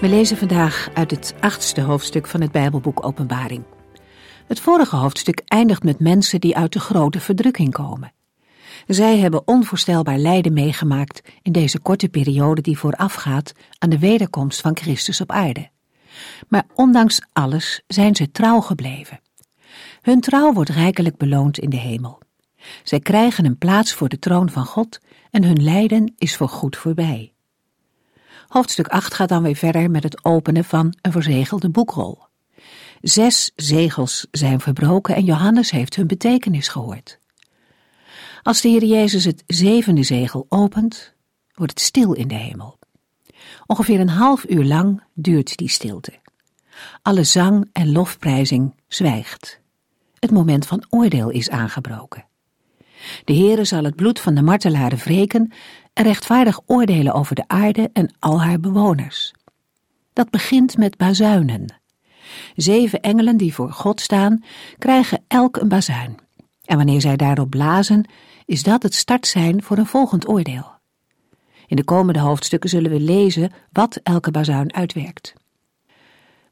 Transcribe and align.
We 0.00 0.08
lezen 0.08 0.36
vandaag 0.36 0.88
uit 0.94 1.10
het 1.10 1.34
achtste 1.40 1.80
hoofdstuk 1.80 2.26
van 2.26 2.40
het 2.40 2.52
Bijbelboek 2.52 3.06
Openbaring. 3.06 3.64
Het 4.46 4.60
vorige 4.60 4.96
hoofdstuk 4.96 5.42
eindigt 5.44 5.82
met 5.82 5.98
mensen 5.98 6.40
die 6.40 6.56
uit 6.56 6.72
de 6.72 6.80
grote 6.80 7.20
verdrukking 7.20 7.72
komen. 7.72 8.12
Zij 8.86 9.18
hebben 9.18 9.48
onvoorstelbaar 9.48 10.18
lijden 10.18 10.52
meegemaakt 10.52 11.22
in 11.42 11.52
deze 11.52 11.80
korte 11.80 12.08
periode 12.08 12.60
die 12.60 12.78
voorafgaat 12.78 13.52
aan 13.78 13.90
de 13.90 13.98
wederkomst 13.98 14.60
van 14.60 14.76
Christus 14.76 15.20
op 15.20 15.30
aarde. 15.30 15.70
Maar 16.48 16.64
ondanks 16.74 17.20
alles 17.32 17.82
zijn 17.86 18.16
ze 18.16 18.30
trouw 18.30 18.60
gebleven. 18.60 19.20
Hun 20.02 20.20
trouw 20.20 20.52
wordt 20.52 20.70
rijkelijk 20.70 21.16
beloond 21.16 21.58
in 21.58 21.70
de 21.70 21.76
hemel. 21.76 22.20
Zij 22.82 23.00
krijgen 23.00 23.44
een 23.44 23.58
plaats 23.58 23.92
voor 23.92 24.08
de 24.08 24.18
troon 24.18 24.50
van 24.50 24.64
God 24.64 25.00
en 25.30 25.44
hun 25.44 25.62
lijden 25.62 26.14
is 26.18 26.36
voor 26.36 26.48
goed 26.48 26.76
voorbij. 26.76 27.32
Hoofdstuk 28.50 28.88
8 28.88 29.14
gaat 29.14 29.28
dan 29.28 29.42
weer 29.42 29.56
verder 29.56 29.90
met 29.90 30.02
het 30.02 30.24
openen 30.24 30.64
van 30.64 30.94
een 31.02 31.12
verzegelde 31.12 31.68
boekrol. 31.68 32.18
Zes 33.00 33.52
zegels 33.56 34.26
zijn 34.30 34.60
verbroken 34.60 35.14
en 35.14 35.24
Johannes 35.24 35.70
heeft 35.70 35.96
hun 35.96 36.06
betekenis 36.06 36.68
gehoord. 36.68 37.18
Als 38.42 38.60
de 38.60 38.68
Heer 38.68 38.84
Jezus 38.84 39.24
het 39.24 39.42
zevende 39.46 40.02
zegel 40.02 40.46
opent, 40.48 41.14
wordt 41.54 41.72
het 41.72 41.80
stil 41.80 42.12
in 42.12 42.28
de 42.28 42.34
hemel. 42.34 42.78
Ongeveer 43.66 44.00
een 44.00 44.08
half 44.08 44.44
uur 44.48 44.64
lang 44.64 45.02
duurt 45.14 45.56
die 45.56 45.68
stilte. 45.68 46.12
Alle 47.02 47.24
zang 47.24 47.68
en 47.72 47.92
lofprijzing 47.92 48.74
zwijgt. 48.88 49.60
Het 50.18 50.30
moment 50.30 50.66
van 50.66 50.84
oordeel 50.88 51.30
is 51.30 51.50
aangebroken. 51.50 52.24
De 53.24 53.34
Heere 53.34 53.64
zal 53.64 53.84
het 53.84 53.96
bloed 53.96 54.20
van 54.20 54.34
de 54.34 54.42
martelaren 54.42 54.98
wreken 54.98 55.52
en 55.92 56.04
rechtvaardig 56.04 56.60
oordelen 56.66 57.12
over 57.12 57.34
de 57.34 57.44
aarde 57.46 57.90
en 57.92 58.14
al 58.18 58.42
haar 58.42 58.60
bewoners. 58.60 59.32
Dat 60.12 60.30
begint 60.30 60.76
met 60.76 60.96
bazuinen. 60.96 61.80
Zeven 62.56 63.00
engelen 63.00 63.36
die 63.36 63.54
voor 63.54 63.72
God 63.72 64.00
staan, 64.00 64.44
krijgen 64.78 65.24
elk 65.28 65.56
een 65.56 65.68
bazuin. 65.68 66.18
En 66.64 66.76
wanneer 66.76 67.00
zij 67.00 67.16
daarop 67.16 67.50
blazen, 67.50 68.08
is 68.44 68.62
dat 68.62 68.82
het 68.82 68.94
startsein 68.94 69.62
voor 69.62 69.78
een 69.78 69.86
volgend 69.86 70.28
oordeel. 70.28 70.78
In 71.66 71.76
de 71.76 71.84
komende 71.84 72.20
hoofdstukken 72.20 72.70
zullen 72.70 72.90
we 72.90 73.00
lezen 73.00 73.52
wat 73.72 74.00
elke 74.02 74.30
bazuin 74.30 74.74
uitwerkt. 74.74 75.34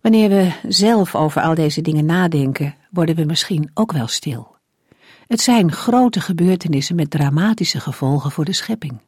Wanneer 0.00 0.28
we 0.28 0.52
zelf 0.68 1.14
over 1.14 1.42
al 1.42 1.54
deze 1.54 1.80
dingen 1.80 2.04
nadenken, 2.04 2.74
worden 2.90 3.14
we 3.14 3.24
misschien 3.24 3.70
ook 3.74 3.92
wel 3.92 4.06
stil. 4.06 4.56
Het 5.26 5.40
zijn 5.40 5.72
grote 5.72 6.20
gebeurtenissen 6.20 6.96
met 6.96 7.10
dramatische 7.10 7.80
gevolgen 7.80 8.30
voor 8.30 8.44
de 8.44 8.52
schepping. 8.52 9.00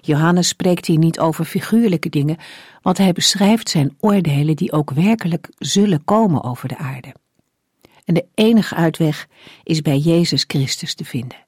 Johannes 0.00 0.48
spreekt 0.48 0.86
hier 0.86 0.98
niet 0.98 1.18
over 1.18 1.44
figuurlijke 1.44 2.08
dingen, 2.08 2.36
want 2.82 2.98
hij 2.98 3.12
beschrijft 3.12 3.68
zijn 3.68 3.96
oordelen 4.00 4.56
die 4.56 4.72
ook 4.72 4.90
werkelijk 4.90 5.48
zullen 5.58 6.04
komen 6.04 6.42
over 6.42 6.68
de 6.68 6.76
aarde. 6.76 7.14
En 8.04 8.14
de 8.14 8.26
enige 8.34 8.74
uitweg 8.74 9.28
is 9.62 9.82
bij 9.82 9.98
Jezus 9.98 10.44
Christus 10.46 10.94
te 10.94 11.04
vinden. 11.04 11.38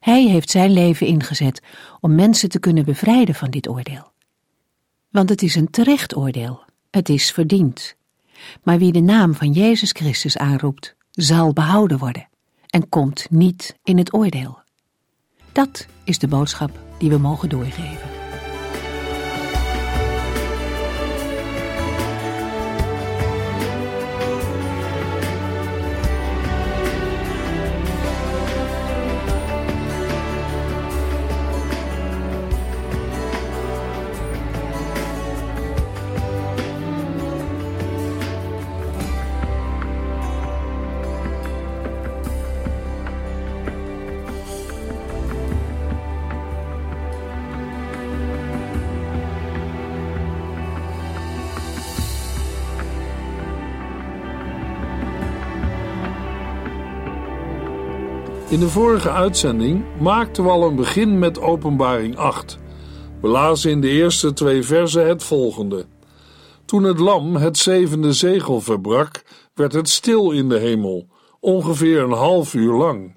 Hij 0.00 0.26
heeft 0.26 0.50
zijn 0.50 0.70
leven 0.70 1.06
ingezet 1.06 1.62
om 2.00 2.14
mensen 2.14 2.48
te 2.48 2.58
kunnen 2.58 2.84
bevrijden 2.84 3.34
van 3.34 3.50
dit 3.50 3.68
oordeel. 3.68 4.12
Want 5.10 5.28
het 5.28 5.42
is 5.42 5.54
een 5.54 5.70
terecht 5.70 6.16
oordeel, 6.16 6.62
het 6.90 7.08
is 7.08 7.32
verdiend. 7.32 7.96
Maar 8.62 8.78
wie 8.78 8.92
de 8.92 9.00
naam 9.00 9.34
van 9.34 9.52
Jezus 9.52 9.90
Christus 9.90 10.38
aanroept, 10.38 10.94
zal 11.10 11.52
behouden 11.52 11.98
worden 11.98 12.28
en 12.66 12.88
komt 12.88 13.26
niet 13.30 13.76
in 13.84 13.98
het 13.98 14.14
oordeel. 14.14 14.58
Dat 15.52 15.86
is 16.04 16.18
de 16.18 16.28
boodschap 16.28 16.91
die 17.02 17.10
we 17.10 17.18
mogen 17.18 17.48
doorgeven. 17.48 18.11
In 58.52 58.60
de 58.60 58.68
vorige 58.68 59.10
uitzending 59.10 59.84
maakten 60.00 60.44
we 60.44 60.50
al 60.50 60.66
een 60.66 60.76
begin 60.76 61.18
met 61.18 61.40
Openbaring 61.40 62.16
8. 62.16 62.58
We 63.20 63.28
lazen 63.28 63.70
in 63.70 63.80
de 63.80 63.88
eerste 63.88 64.32
twee 64.32 64.62
versen 64.62 65.06
het 65.06 65.22
volgende. 65.22 65.86
Toen 66.64 66.82
het 66.82 66.98
lam 66.98 67.36
het 67.36 67.58
zevende 67.58 68.12
zegel 68.12 68.60
verbrak, 68.60 69.24
werd 69.54 69.72
het 69.72 69.88
stil 69.88 70.30
in 70.30 70.48
de 70.48 70.58
hemel, 70.58 71.06
ongeveer 71.40 72.02
een 72.02 72.12
half 72.12 72.54
uur 72.54 72.72
lang. 72.72 73.16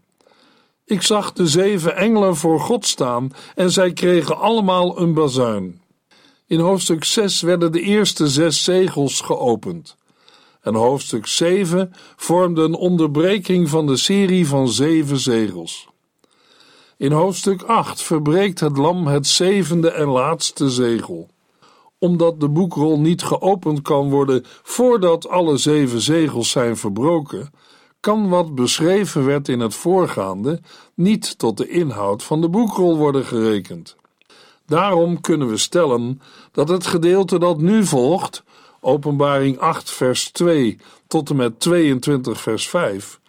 Ik 0.85 1.01
zag 1.01 1.33
de 1.33 1.47
zeven 1.47 1.95
engelen 1.95 2.35
voor 2.35 2.59
God 2.59 2.85
staan 2.85 3.31
en 3.55 3.71
zij 3.71 3.93
kregen 3.93 4.37
allemaal 4.37 4.99
een 4.99 5.13
bazuin. 5.13 5.81
In 6.47 6.59
hoofdstuk 6.59 7.03
6 7.03 7.41
werden 7.41 7.71
de 7.71 7.81
eerste 7.81 8.27
zes 8.27 8.63
zegels 8.63 9.21
geopend 9.21 9.95
en 10.65 10.75
hoofdstuk 10.75 11.27
7 11.27 11.93
vormde 12.15 12.61
een 12.61 12.75
onderbreking 12.75 13.69
van 13.69 13.87
de 13.87 13.97
serie 13.97 14.47
van 14.47 14.69
zeven 14.69 15.19
zegels. 15.19 15.87
In 16.97 17.11
hoofdstuk 17.11 17.61
8 17.61 18.01
verbreekt 18.01 18.59
het 18.59 18.77
lam 18.77 19.07
het 19.07 19.27
zevende 19.27 19.89
en 19.91 20.07
laatste 20.07 20.69
zegel. 20.69 21.29
Omdat 21.99 22.39
de 22.39 22.49
boekrol 22.49 22.99
niet 22.99 23.23
geopend 23.23 23.81
kan 23.81 24.09
worden 24.09 24.43
voordat 24.63 25.29
alle 25.29 25.57
zeven 25.57 26.01
zegels 26.01 26.49
zijn 26.49 26.77
verbroken, 26.77 27.51
kan 27.99 28.29
wat 28.29 28.55
beschreven 28.55 29.25
werd 29.25 29.47
in 29.47 29.59
het 29.59 29.75
voorgaande 29.75 30.61
niet 30.93 31.37
tot 31.37 31.57
de 31.57 31.67
inhoud 31.67 32.23
van 32.23 32.41
de 32.41 32.49
boekrol 32.49 32.97
worden 32.97 33.25
gerekend. 33.25 33.95
Daarom 34.65 35.21
kunnen 35.21 35.47
we 35.47 35.57
stellen 35.57 36.21
dat 36.51 36.69
het 36.69 36.87
gedeelte 36.87 37.39
dat 37.39 37.57
nu 37.57 37.85
volgt 37.85 38.43
Openbaring 38.85 39.59
8, 39.59 39.91
vers 39.91 40.31
2 40.31 40.77
tot 41.07 41.29
en 41.29 41.35
met 41.35 41.59
22, 41.59 42.41
vers 42.41 42.69
5, 42.69 43.19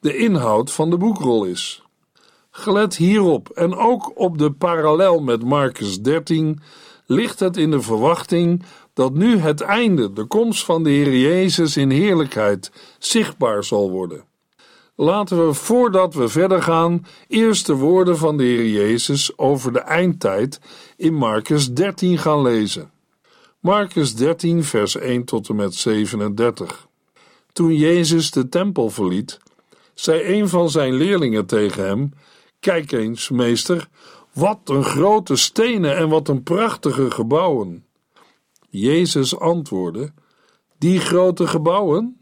de 0.00 0.16
inhoud 0.16 0.72
van 0.72 0.90
de 0.90 0.96
boekrol 0.96 1.44
is. 1.44 1.82
Gelet 2.50 2.96
hierop 2.96 3.48
en 3.48 3.76
ook 3.76 4.18
op 4.18 4.38
de 4.38 4.52
parallel 4.52 5.20
met 5.20 5.44
Marcus 5.44 6.00
13 6.00 6.60
ligt 7.06 7.40
het 7.40 7.56
in 7.56 7.70
de 7.70 7.80
verwachting 7.80 8.62
dat 8.92 9.14
nu 9.14 9.38
het 9.38 9.60
einde, 9.60 10.12
de 10.12 10.24
komst 10.24 10.64
van 10.64 10.82
de 10.82 10.90
Heer 10.90 11.16
Jezus 11.16 11.76
in 11.76 11.90
heerlijkheid, 11.90 12.72
zichtbaar 12.98 13.64
zal 13.64 13.90
worden. 13.90 14.24
Laten 14.96 15.46
we 15.46 15.54
voordat 15.54 16.14
we 16.14 16.28
verder 16.28 16.62
gaan 16.62 17.06
eerst 17.28 17.66
de 17.66 17.74
woorden 17.74 18.18
van 18.18 18.36
de 18.36 18.44
Heer 18.44 18.68
Jezus 18.68 19.38
over 19.38 19.72
de 19.72 19.80
eindtijd 19.80 20.60
in 20.96 21.14
Marcus 21.14 21.72
13 21.72 22.18
gaan 22.18 22.42
lezen. 22.42 22.90
Marcus 23.60 24.14
13, 24.14 24.64
vers 24.64 24.96
1 24.96 25.24
tot 25.24 25.48
en 25.48 25.56
met 25.56 25.74
37. 25.74 26.88
Toen 27.52 27.74
Jezus 27.74 28.30
de 28.30 28.48
tempel 28.48 28.90
verliet, 28.90 29.38
zei 29.94 30.38
een 30.38 30.48
van 30.48 30.70
zijn 30.70 30.94
leerlingen 30.94 31.46
tegen 31.46 31.84
hem: 31.84 32.12
Kijk 32.60 32.92
eens, 32.92 33.30
meester, 33.30 33.88
wat 34.32 34.58
een 34.64 34.84
grote 34.84 35.36
stenen 35.36 35.96
en 35.96 36.08
wat 36.08 36.28
een 36.28 36.42
prachtige 36.42 37.10
gebouwen. 37.10 37.84
Jezus 38.68 39.38
antwoordde: 39.38 40.12
Die 40.78 41.00
grote 41.00 41.46
gebouwen? 41.46 42.18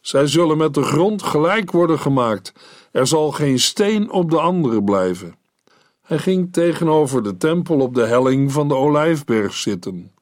Zij 0.00 0.26
zullen 0.26 0.56
met 0.56 0.74
de 0.74 0.82
grond 0.82 1.22
gelijk 1.22 1.70
worden 1.70 1.98
gemaakt. 1.98 2.52
Er 2.92 3.06
zal 3.06 3.32
geen 3.32 3.58
steen 3.58 4.10
op 4.10 4.30
de 4.30 4.40
andere 4.40 4.84
blijven. 4.84 5.34
Hij 6.02 6.18
ging 6.18 6.52
tegenover 6.52 7.22
de 7.22 7.36
tempel 7.36 7.80
op 7.80 7.94
de 7.94 8.06
helling 8.06 8.52
van 8.52 8.68
de 8.68 8.74
Olijfberg 8.74 9.54
zitten. 9.54 10.18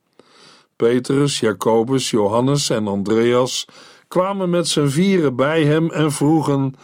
Petrus, 0.79 1.41
Jacobus, 1.41 2.11
Johannes 2.11 2.71
en 2.71 2.87
Andreas 2.87 3.65
kwamen 4.09 4.51
met 4.51 4.69
z'n 4.69 4.87
vieren 4.87 5.37
bij 5.37 5.65
hem 5.65 5.91
en 5.91 6.13
vroegen: 6.13 6.75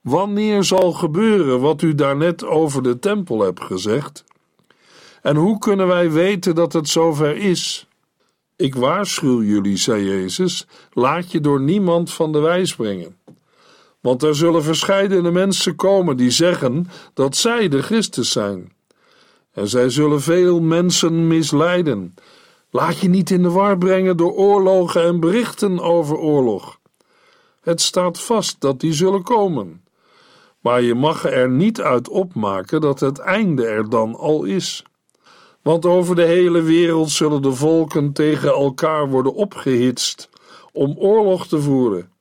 Wanneer 0.00 0.64
zal 0.64 0.92
gebeuren 0.92 1.60
wat 1.60 1.82
u 1.82 1.94
daarnet 1.94 2.44
over 2.44 2.82
de 2.82 2.98
tempel 2.98 3.40
hebt 3.40 3.60
gezegd? 3.60 4.24
En 5.22 5.36
hoe 5.36 5.58
kunnen 5.58 5.86
wij 5.86 6.10
weten 6.10 6.54
dat 6.54 6.72
het 6.72 6.88
zover 6.88 7.36
is? 7.36 7.86
Ik 8.56 8.74
waarschuw 8.74 9.42
jullie, 9.42 9.76
zei 9.76 10.04
Jezus, 10.04 10.66
laat 10.92 11.32
je 11.32 11.40
door 11.40 11.60
niemand 11.60 12.12
van 12.12 12.32
de 12.32 12.38
wijs 12.38 12.74
brengen. 12.74 13.16
Want 14.00 14.22
er 14.22 14.36
zullen 14.36 14.62
verscheidene 14.62 15.30
mensen 15.30 15.76
komen 15.76 16.16
die 16.16 16.30
zeggen 16.30 16.86
dat 17.14 17.36
zij 17.36 17.68
de 17.68 17.82
Christus 17.82 18.30
zijn. 18.30 18.72
En 19.52 19.68
zij 19.68 19.90
zullen 19.90 20.20
veel 20.20 20.60
mensen 20.60 21.26
misleiden. 21.26 22.14
Laat 22.76 22.98
je 22.98 23.08
niet 23.08 23.30
in 23.30 23.42
de 23.42 23.50
war 23.50 23.78
brengen 23.78 24.16
door 24.16 24.32
oorlogen 24.32 25.02
en 25.02 25.20
berichten 25.20 25.80
over 25.80 26.16
oorlog. 26.16 26.78
Het 27.60 27.80
staat 27.80 28.20
vast 28.20 28.60
dat 28.60 28.80
die 28.80 28.92
zullen 28.92 29.22
komen. 29.22 29.84
Maar 30.60 30.82
je 30.82 30.94
mag 30.94 31.24
er 31.24 31.50
niet 31.50 31.80
uit 31.80 32.08
opmaken 32.08 32.80
dat 32.80 33.00
het 33.00 33.18
einde 33.18 33.66
er 33.66 33.88
dan 33.88 34.14
al 34.14 34.44
is. 34.44 34.84
Want 35.62 35.86
over 35.86 36.16
de 36.16 36.22
hele 36.22 36.62
wereld 36.62 37.10
zullen 37.10 37.42
de 37.42 37.52
volken 37.52 38.12
tegen 38.12 38.48
elkaar 38.48 39.08
worden 39.08 39.34
opgehitst 39.34 40.28
om 40.72 40.94
oorlog 40.98 41.46
te 41.46 41.60
voeren. 41.60 42.12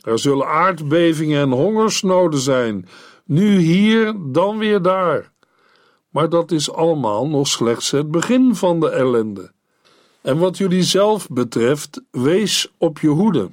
Er 0.00 0.18
zullen 0.18 0.46
aardbevingen 0.46 1.40
en 1.40 1.50
hongersnoden 1.50 2.40
zijn, 2.40 2.88
nu 3.24 3.58
hier, 3.58 4.14
dan 4.20 4.58
weer 4.58 4.82
daar. 4.82 5.32
Maar 6.08 6.28
dat 6.28 6.50
is 6.50 6.72
allemaal 6.72 7.28
nog 7.28 7.46
slechts 7.46 7.90
het 7.90 8.10
begin 8.10 8.54
van 8.54 8.80
de 8.80 8.90
ellende. 8.90 9.52
En 10.22 10.38
wat 10.38 10.58
jullie 10.58 10.82
zelf 10.82 11.28
betreft, 11.28 12.00
wees 12.10 12.72
op 12.78 12.98
je 12.98 13.08
hoede. 13.08 13.50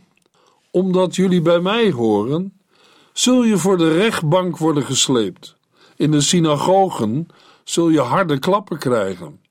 Omdat 0.72 1.16
jullie 1.16 1.42
bij 1.42 1.60
mij 1.60 1.92
horen, 1.92 2.54
zul 3.14 3.44
je 3.44 3.58
voor 3.58 3.78
de 3.78 3.92
rechtbank 3.92 4.58
worden 4.58 4.84
gesleept. 4.84 5.56
In 5.96 6.12
de 6.12 6.22
synagogen 6.22 7.28
zul 7.64 7.90
je 7.90 8.00
harde 8.00 8.40
klappen 8.40 8.78
krijgen. 8.78 9.42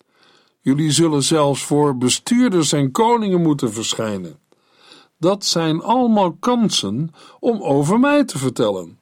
Jullie 0.61 0.91
zullen 0.91 1.23
zelfs 1.23 1.63
voor 1.63 1.97
bestuurders 1.97 2.73
en 2.73 2.91
koningen 2.91 3.43
moeten 3.43 3.73
verschijnen. 3.73 4.39
Dat 5.17 5.45
zijn 5.45 5.83
allemaal 5.83 6.33
kansen 6.33 7.15
om 7.41 7.63
over 7.63 8.01
mij 8.01 8.25
te 8.25 8.39
vertellen. 8.39 8.99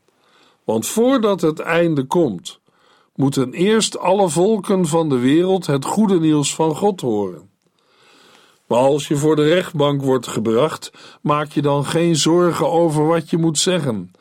Want 0.64 0.86
voordat 0.86 1.40
het 1.40 1.60
einde 1.60 2.04
komt, 2.04 2.60
moeten 3.14 3.52
eerst 3.52 3.98
alle 3.98 4.28
volken 4.28 4.86
van 4.86 5.08
de 5.08 5.18
wereld 5.18 5.66
het 5.66 5.84
goede 5.84 6.20
nieuws 6.20 6.54
van 6.54 6.76
God 6.76 7.00
horen. 7.00 7.50
Maar 8.66 8.78
als 8.78 9.08
je 9.08 9.16
voor 9.16 9.36
de 9.36 9.48
rechtbank 9.48 10.02
wordt 10.02 10.26
gebracht, 10.26 10.92
maak 11.20 11.52
je 11.52 11.62
dan 11.62 11.84
geen 11.84 12.16
zorgen 12.16 12.70
over 12.70 13.06
wat 13.06 13.30
je 13.30 13.36
moet 13.36 13.58
zeggen. 13.58 14.12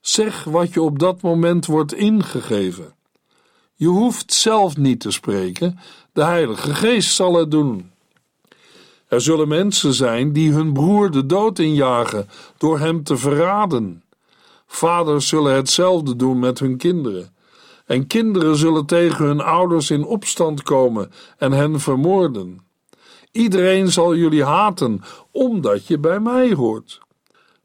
Zeg 0.00 0.44
wat 0.44 0.72
je 0.72 0.82
op 0.82 0.98
dat 0.98 1.22
moment 1.22 1.66
wordt 1.66 1.94
ingegeven. 1.94 2.94
Je 3.74 3.86
hoeft 3.86 4.32
zelf 4.32 4.76
niet 4.76 5.00
te 5.00 5.10
spreken, 5.10 5.78
de 6.12 6.24
Heilige 6.24 6.74
Geest 6.74 7.14
zal 7.14 7.34
het 7.34 7.50
doen. 7.50 7.90
Er 9.08 9.20
zullen 9.20 9.48
mensen 9.48 9.94
zijn 9.94 10.32
die 10.32 10.52
hun 10.52 10.72
broer 10.72 11.10
de 11.10 11.26
dood 11.26 11.58
injagen 11.58 12.28
door 12.58 12.78
hem 12.78 13.02
te 13.02 13.16
verraden. 13.16 14.02
Vaders 14.66 15.28
zullen 15.28 15.54
hetzelfde 15.54 16.16
doen 16.16 16.38
met 16.38 16.58
hun 16.58 16.76
kinderen. 16.76 17.34
En 17.86 18.06
kinderen 18.06 18.56
zullen 18.56 18.86
tegen 18.86 19.24
hun 19.24 19.40
ouders 19.40 19.90
in 19.90 20.04
opstand 20.04 20.62
komen 20.62 21.12
en 21.38 21.52
hen 21.52 21.80
vermoorden. 21.80 22.60
Iedereen 23.32 23.90
zal 23.90 24.14
jullie 24.16 24.44
haten, 24.44 25.00
omdat 25.30 25.86
je 25.86 25.98
bij 25.98 26.20
mij 26.20 26.52
hoort. 26.52 27.00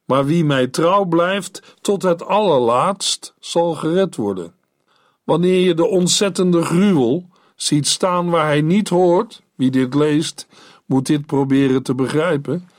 Maar 0.05 0.25
wie 0.25 0.45
mij 0.45 0.67
trouw 0.67 1.05
blijft 1.05 1.75
tot 1.81 2.01
het 2.01 2.25
allerlaatst, 2.25 3.33
zal 3.39 3.73
gered 3.73 4.15
worden. 4.15 4.53
Wanneer 5.23 5.59
je 5.59 5.73
de 5.73 5.85
ontzettende 5.85 6.61
gruwel 6.61 7.29
ziet 7.55 7.87
staan 7.87 8.29
waar 8.29 8.45
hij 8.45 8.61
niet 8.61 8.89
hoort, 8.89 9.41
wie 9.55 9.71
dit 9.71 9.93
leest, 9.93 10.47
moet 10.85 11.05
dit 11.05 11.25
proberen 11.25 11.83
te 11.83 11.95
begrijpen, 11.95 12.69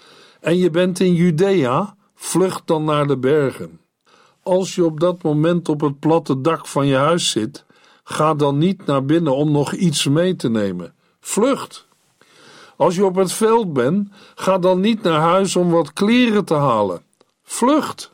en 0.40 0.56
je 0.56 0.70
bent 0.70 1.00
in 1.00 1.14
Judea, 1.14 1.96
vlucht 2.14 2.66
dan 2.66 2.84
naar 2.84 3.06
de 3.06 3.16
bergen. 3.16 3.80
Als 4.42 4.74
je 4.74 4.84
op 4.84 5.00
dat 5.00 5.22
moment 5.22 5.68
op 5.68 5.80
het 5.80 5.98
platte 5.98 6.40
dak 6.40 6.66
van 6.66 6.86
je 6.86 6.96
huis 6.96 7.30
zit, 7.30 7.64
ga 8.04 8.34
dan 8.34 8.58
niet 8.58 8.86
naar 8.86 9.04
binnen 9.04 9.36
om 9.36 9.50
nog 9.50 9.72
iets 9.72 10.06
mee 10.06 10.36
te 10.36 10.48
nemen. 10.48 10.94
Vlucht! 11.20 11.87
Als 12.78 12.94
je 12.94 13.04
op 13.04 13.14
het 13.14 13.32
veld 13.32 13.72
bent, 13.72 14.08
ga 14.34 14.58
dan 14.58 14.80
niet 14.80 15.02
naar 15.02 15.20
huis 15.20 15.56
om 15.56 15.70
wat 15.70 15.92
kleren 15.92 16.44
te 16.44 16.54
halen. 16.54 17.02
Vlucht! 17.42 18.12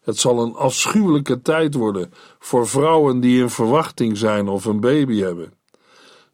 Het 0.00 0.18
zal 0.18 0.42
een 0.42 0.54
afschuwelijke 0.54 1.42
tijd 1.42 1.74
worden 1.74 2.12
voor 2.38 2.68
vrouwen 2.68 3.20
die 3.20 3.40
in 3.40 3.50
verwachting 3.50 4.16
zijn 4.16 4.48
of 4.48 4.64
een 4.64 4.80
baby 4.80 5.20
hebben. 5.20 5.52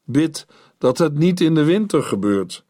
Bid 0.05 0.47
dat 0.79 0.99
het 0.99 1.19
niet 1.19 1.41
in 1.41 1.55
de 1.55 1.65
winter 1.65 2.03
gebeurt, 2.03 2.65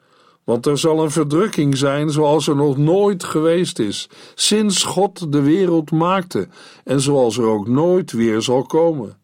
want 0.44 0.66
er 0.66 0.78
zal 0.78 1.02
een 1.02 1.10
verdrukking 1.10 1.76
zijn 1.76 2.10
zoals 2.10 2.48
er 2.48 2.56
nog 2.56 2.76
nooit 2.76 3.24
geweest 3.24 3.78
is, 3.78 4.08
sinds 4.34 4.82
God 4.82 5.32
de 5.32 5.42
wereld 5.42 5.90
maakte 5.90 6.48
en 6.84 7.00
zoals 7.00 7.38
er 7.38 7.46
ook 7.46 7.68
nooit 7.68 8.12
weer 8.12 8.42
zal 8.42 8.62
komen. 8.62 9.18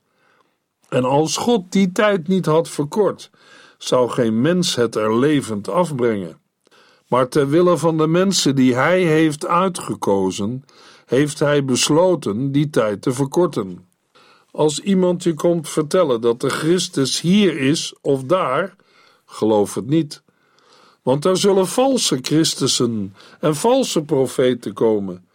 En 0.89 1.05
als 1.05 1.37
God 1.37 1.73
die 1.73 1.93
tijd 1.93 2.29
niet 2.29 2.47
had 2.47 2.69
verkort, 2.69 3.31
zou 3.82 4.11
geen 4.11 4.40
mens 4.40 4.75
het 4.75 4.94
er 4.94 5.19
levend 5.19 5.69
afbrengen. 5.69 6.40
Maar 7.08 7.29
ter 7.29 7.49
wille 7.49 7.76
van 7.76 7.96
de 7.96 8.06
mensen 8.06 8.55
die 8.55 8.75
Hij 8.75 9.02
heeft 9.02 9.46
uitgekozen, 9.46 10.64
heeft 11.06 11.38
Hij 11.38 11.64
besloten 11.64 12.52
die 12.52 12.70
tijd 12.70 13.02
te 13.02 13.12
verkorten. 13.12 13.87
Als 14.50 14.81
iemand 14.81 15.23
je 15.23 15.34
komt 15.34 15.69
vertellen 15.69 16.20
dat 16.20 16.40
de 16.40 16.49
Christus 16.49 17.20
hier 17.20 17.58
is 17.58 17.94
of 18.00 18.23
daar, 18.25 18.76
geloof 19.26 19.75
het 19.75 19.87
niet. 19.87 20.23
Want 21.02 21.25
er 21.25 21.37
zullen 21.37 21.67
valse 21.67 22.19
Christussen 22.23 23.15
en 23.41 23.55
valse 23.55 24.03
profeten 24.03 24.72
komen. 24.72 25.27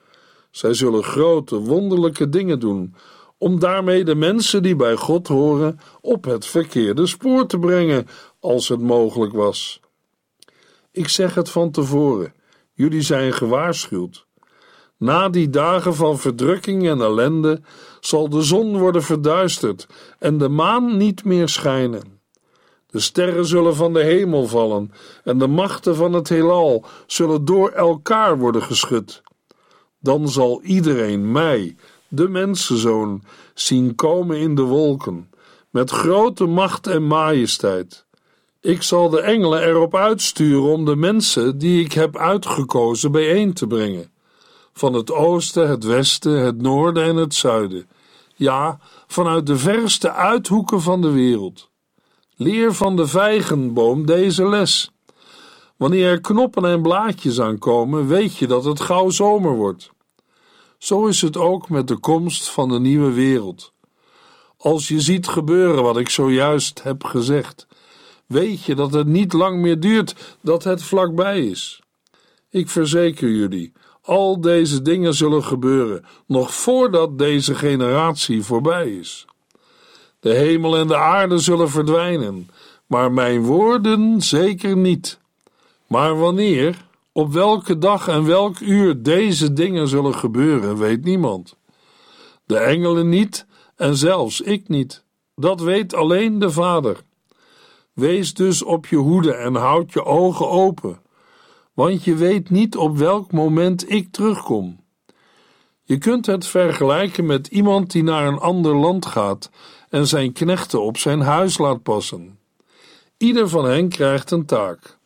Zij 0.52 0.74
zullen 0.74 1.04
grote, 1.04 1.56
wonderlijke 1.56 2.30
dingen 2.30 2.60
doen, 2.60 2.96
om 3.38 3.60
daarmee 3.60 4.04
de 4.04 4.16
mensen 4.16 4.64
die 4.64 4.76
bij 4.76 4.96
God 4.96 5.28
horen 5.28 5.80
op 6.02 6.24
het 6.24 6.46
verkeerde 6.46 7.06
spoor 7.06 7.48
te 7.48 7.60
brengen, 7.60 8.08
als 8.48 8.68
het 8.68 8.82
mogelijk 8.82 9.34
was. 9.34 9.80
Ik 10.92 11.08
zeg 11.08 11.36
het 11.36 11.50
van 11.50 11.72
tevoren, 11.72 12.34
jullie 12.74 13.02
zijn 13.02 13.34
gewaarschuwd. 13.34 14.26
Na 14.98 15.30
die 15.30 15.50
dagen 15.50 15.96
van 15.96 16.20
verdrukking 16.20 16.88
en 16.88 17.02
ellende 17.02 17.62
zal 18.00 18.30
de 18.30 18.42
zon 18.42 18.78
worden 18.78 19.04
verduisterd 19.04 19.88
en 20.20 20.38
de 20.38 20.50
maan 20.50 20.98
niet 20.98 21.24
meer 21.24 21.50
schijnen. 21.50 22.20
De 22.88 23.00
sterren 23.00 23.46
zullen 23.46 23.76
van 23.76 23.94
de 23.94 24.04
hemel 24.04 24.48
vallen 24.48 24.92
en 25.24 25.38
de 25.38 25.48
machten 25.48 25.96
van 25.96 26.14
het 26.14 26.30
heelal 26.30 26.86
zullen 27.08 27.46
door 27.46 27.70
elkaar 27.70 28.38
worden 28.38 28.62
geschud. 28.62 29.22
Dan 30.00 30.30
zal 30.30 30.62
iedereen 30.62 31.32
mij, 31.32 31.76
de 32.08 32.28
mensenzoon, 32.28 33.24
zien 33.54 33.96
komen 33.96 34.38
in 34.38 34.56
de 34.56 34.62
wolken, 34.62 35.30
met 35.70 35.92
grote 35.92 36.46
macht 36.46 36.88
en 36.88 37.04
majesteit. 37.08 38.07
Ik 38.68 38.84
zal 38.84 39.10
de 39.10 39.22
engelen 39.22 39.64
erop 39.64 39.96
uitsturen 39.96 40.72
om 40.72 40.86
de 40.86 40.96
mensen 40.96 41.58
die 41.58 41.84
ik 41.84 41.94
heb 41.94 42.18
uitgekozen 42.18 43.12
bijeen 43.12 43.54
te 43.54 43.68
brengen. 43.68 44.12
Van 44.74 44.94
het 44.94 45.12
oosten, 45.12 45.70
het 45.70 45.84
westen, 45.84 46.40
het 46.40 46.62
noorden 46.62 47.04
en 47.04 47.16
het 47.16 47.34
zuiden. 47.34 47.88
Ja, 48.36 48.80
vanuit 49.08 49.46
de 49.46 49.58
verste 49.58 50.12
uithoeken 50.12 50.82
van 50.82 51.02
de 51.02 51.12
wereld. 51.12 51.70
Leer 52.36 52.74
van 52.74 52.96
de 52.96 53.08
vijgenboom 53.08 54.06
deze 54.06 54.48
les. 54.48 54.92
Wanneer 55.78 56.10
er 56.10 56.22
knoppen 56.22 56.66
en 56.66 56.82
blaadjes 56.82 57.42
aankomen, 57.42 58.08
weet 58.08 58.38
je 58.38 58.48
dat 58.48 58.64
het 58.64 58.80
gauw 58.80 59.10
zomer 59.10 59.56
wordt. 59.56 59.92
Zo 60.78 61.06
is 61.06 61.22
het 61.22 61.38
ook 61.38 61.70
met 61.70 61.88
de 61.88 61.98
komst 61.98 62.50
van 62.50 62.70
de 62.70 62.80
nieuwe 62.80 63.12
wereld. 63.12 63.74
Als 64.58 64.88
je 64.88 65.02
ziet 65.02 65.28
gebeuren 65.28 65.84
wat 65.84 65.98
ik 65.98 66.10
zojuist 66.10 66.84
heb 66.84 67.04
gezegd, 67.04 67.67
weet 68.28 68.64
je 68.64 68.76
dat 68.76 68.94
het 68.94 69.08
niet 69.08 69.34
lang 69.34 69.62
meer 69.62 69.80
duurt 69.80 70.38
dat 70.42 70.64
het 70.64 70.84
vlakbij 70.84 71.46
is. 71.46 71.82
Ik 72.50 72.70
verzeker 72.70 73.30
jullie, 73.30 73.74
al 74.02 74.42
deze 74.42 74.82
dingen 74.82 75.14
zullen 75.14 75.44
gebeuren 75.44 76.06
nog 76.28 76.54
voordat 76.54 77.18
deze 77.18 77.56
generatie 77.56 78.44
voorbij 78.44 78.90
is. 78.90 79.26
De 80.20 80.34
hemel 80.34 80.78
en 80.78 80.88
de 80.88 80.98
aarde 80.98 81.38
zullen 81.38 81.70
verdwijnen, 81.70 82.50
maar 82.86 83.12
mijn 83.12 83.42
woorden 83.42 84.22
zeker 84.22 84.78
niet. 84.78 85.20
Maar 85.88 86.18
wanneer, 86.18 86.86
op 87.12 87.34
welke 87.34 87.78
dag 87.78 88.08
en 88.08 88.26
welk 88.26 88.60
uur 88.60 89.04
deze 89.04 89.54
dingen 89.54 89.88
zullen 89.88 90.16
gebeuren, 90.16 90.78
weet 90.78 91.04
niemand. 91.04 91.56
De 92.46 92.58
engelen 92.58 93.10
niet 93.10 93.46
en 93.76 93.96
zelfs 93.96 94.42
ik 94.42 94.68
niet. 94.68 95.04
Dat 95.36 95.62
weet 95.62 95.94
alleen 95.94 96.40
de 96.40 96.50
Vader. 96.50 97.04
Wees 97.98 98.34
dus 98.34 98.64
op 98.64 98.86
je 98.86 98.96
hoede 98.96 99.34
en 99.34 99.56
houd 99.56 99.94
je 99.94 100.06
ogen 100.06 100.50
open, 100.50 101.00
want 101.74 102.04
je 102.04 102.16
weet 102.16 102.50
niet 102.50 102.76
op 102.76 102.98
welk 102.98 103.32
moment 103.32 103.92
ik 103.92 104.12
terugkom. 104.12 104.80
Je 105.84 105.98
kunt 105.98 106.26
het 106.26 106.48
vergelijken 106.48 107.26
met 107.26 107.48
iemand 107.48 107.92
die 107.92 108.04
naar 108.04 108.28
een 108.28 108.38
ander 108.38 108.76
land 108.76 109.06
gaat 109.06 109.50
en 109.90 110.08
zijn 110.08 110.34
knechten 110.34 110.82
op 110.82 110.98
zijn 110.98 111.22
huis 111.22 111.58
laat 111.58 111.84
passen. 111.84 112.40
Ieder 113.18 113.50
van 113.50 113.66
hen 113.66 113.90
krijgt 113.90 114.32
een 114.32 114.46
taak. 114.46 114.98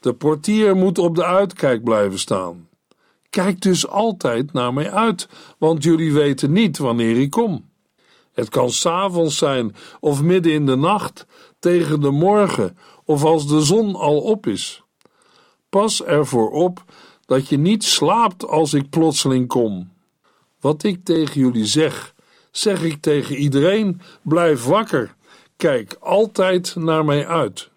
De 0.00 0.14
portier 0.14 0.76
moet 0.76 0.98
op 0.98 1.14
de 1.14 1.24
uitkijk 1.24 1.84
blijven 1.84 2.18
staan. 2.18 2.68
Kijk 3.30 3.60
dus 3.60 3.88
altijd 3.88 4.52
naar 4.52 4.72
mij 4.72 4.90
uit, 4.90 5.28
want 5.58 5.82
jullie 5.82 6.12
weten 6.12 6.52
niet 6.52 6.78
wanneer 6.78 7.20
ik 7.20 7.30
kom. 7.30 7.64
Het 8.36 8.48
kan 8.48 8.70
s'avonds 8.70 9.38
zijn 9.38 9.74
of 10.00 10.22
midden 10.22 10.52
in 10.52 10.66
de 10.66 10.76
nacht, 10.76 11.26
tegen 11.66 12.00
de 12.00 12.10
morgen 12.10 12.78
of 13.04 13.24
als 13.24 13.48
de 13.48 13.60
zon 13.60 13.94
al 13.94 14.20
op 14.20 14.46
is. 14.46 14.82
Pas 15.68 16.04
ervoor 16.04 16.50
op 16.50 16.84
dat 17.24 17.48
je 17.48 17.58
niet 17.58 17.84
slaapt 17.84 18.46
als 18.46 18.74
ik 18.74 18.90
plotseling 18.90 19.48
kom. 19.48 19.92
Wat 20.60 20.82
ik 20.82 21.04
tegen 21.04 21.40
jullie 21.40 21.66
zeg, 21.66 22.14
zeg 22.50 22.82
ik 22.82 23.00
tegen 23.00 23.36
iedereen: 23.36 24.00
blijf 24.22 24.64
wakker, 24.64 25.14
kijk 25.56 25.96
altijd 26.00 26.76
naar 26.76 27.04
mij 27.04 27.26
uit. 27.26 27.70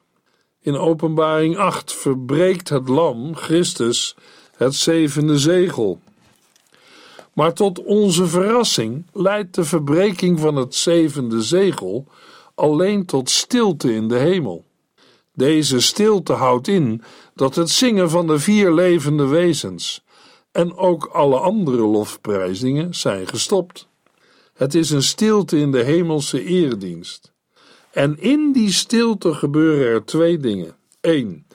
In 0.62 0.78
Openbaring 0.78 1.58
8 1.58 1.94
verbreekt 1.94 2.70
het 2.70 2.90
Lam, 2.90 3.36
Christus, 3.36 4.16
het 4.56 4.76
zevende 4.76 5.38
zegel. 5.38 6.00
Maar 7.34 7.54
tot 7.54 7.84
onze 7.84 8.28
verrassing 8.28 9.06
leidt 9.14 9.56
de 9.56 9.64
verbreking 9.64 10.40
van 10.40 10.56
het 10.56 10.76
zevende 10.76 11.42
zegel 11.42 12.08
alleen 12.60 13.06
tot 13.06 13.30
stilte 13.30 13.94
in 13.94 14.08
de 14.08 14.18
hemel. 14.18 14.66
Deze 15.34 15.80
stilte 15.80 16.34
houdt 16.34 16.68
in 16.68 17.02
dat 17.34 17.56
het 17.56 17.70
zingen 17.70 18.10
van 18.10 18.28
de 18.28 18.40
vier 18.40 18.74
levende 18.74 19.26
wezens 19.26 20.04
en 20.52 20.78
ook 20.78 21.06
alle 21.06 21.40
andere 21.40 21.82
lofprijzingen 21.82 22.96
zijn 22.96 23.28
gestopt. 23.28 23.88
Het 24.54 24.76
is 24.76 24.90
een 24.90 25.04
stilte 25.04 25.58
in 25.58 25.72
de 25.72 25.84
hemelse 25.84 26.44
eredienst. 26.44 27.32
En 27.92 28.20
in 28.20 28.52
die 28.52 28.72
stilte 28.72 29.34
gebeuren 29.34 29.88
er 29.88 30.06
twee 30.06 30.38
dingen. 30.38 30.76
Eén, 31.02 31.46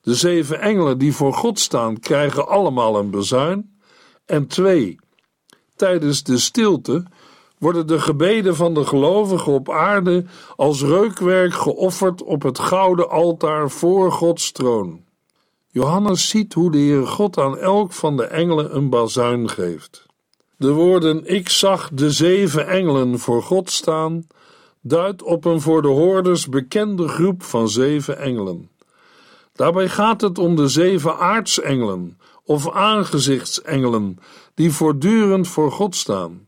de 0.00 0.14
zeven 0.14 0.60
engelen 0.60 0.98
die 0.98 1.12
voor 1.12 1.34
God 1.34 1.58
staan 1.58 2.00
krijgen 2.00 2.48
allemaal 2.48 2.98
een 2.98 3.10
bezuin. 3.10 3.78
En 4.24 4.46
twee, 4.46 4.98
tijdens 5.76 6.22
de 6.22 6.38
stilte 6.38 7.04
worden 7.58 7.86
de 7.86 8.00
gebeden 8.00 8.56
van 8.56 8.74
de 8.74 8.84
gelovigen 8.84 9.52
op 9.52 9.70
aarde 9.70 10.24
als 10.56 10.82
reukwerk 10.82 11.54
geofferd 11.54 12.22
op 12.22 12.42
het 12.42 12.58
gouden 12.58 13.10
altaar 13.10 13.70
voor 13.70 14.12
Gods 14.12 14.52
troon. 14.52 15.04
Johannes 15.70 16.28
ziet 16.28 16.52
hoe 16.54 16.70
de 16.70 16.78
Heer 16.78 17.06
God 17.06 17.38
aan 17.38 17.58
elk 17.58 17.92
van 17.92 18.16
de 18.16 18.24
engelen 18.24 18.76
een 18.76 18.90
bazuin 18.90 19.48
geeft. 19.48 20.06
De 20.56 20.72
woorden 20.72 21.26
ik 21.26 21.48
zag 21.48 21.90
de 21.92 22.10
zeven 22.10 22.66
engelen 22.66 23.18
voor 23.18 23.42
God 23.42 23.70
staan 23.70 24.26
duidt 24.80 25.22
op 25.22 25.44
een 25.44 25.60
voor 25.60 25.82
de 25.82 25.88
hoorders 25.88 26.48
bekende 26.48 27.08
groep 27.08 27.42
van 27.42 27.68
zeven 27.68 28.18
engelen. 28.18 28.70
Daarbij 29.52 29.88
gaat 29.88 30.20
het 30.20 30.38
om 30.38 30.56
de 30.56 30.68
zeven 30.68 31.18
aartsengelen 31.18 32.18
of 32.44 32.70
aangezichtsengelen 32.70 34.18
die 34.54 34.72
voortdurend 34.72 35.48
voor 35.48 35.72
God 35.72 35.96
staan. 35.96 36.46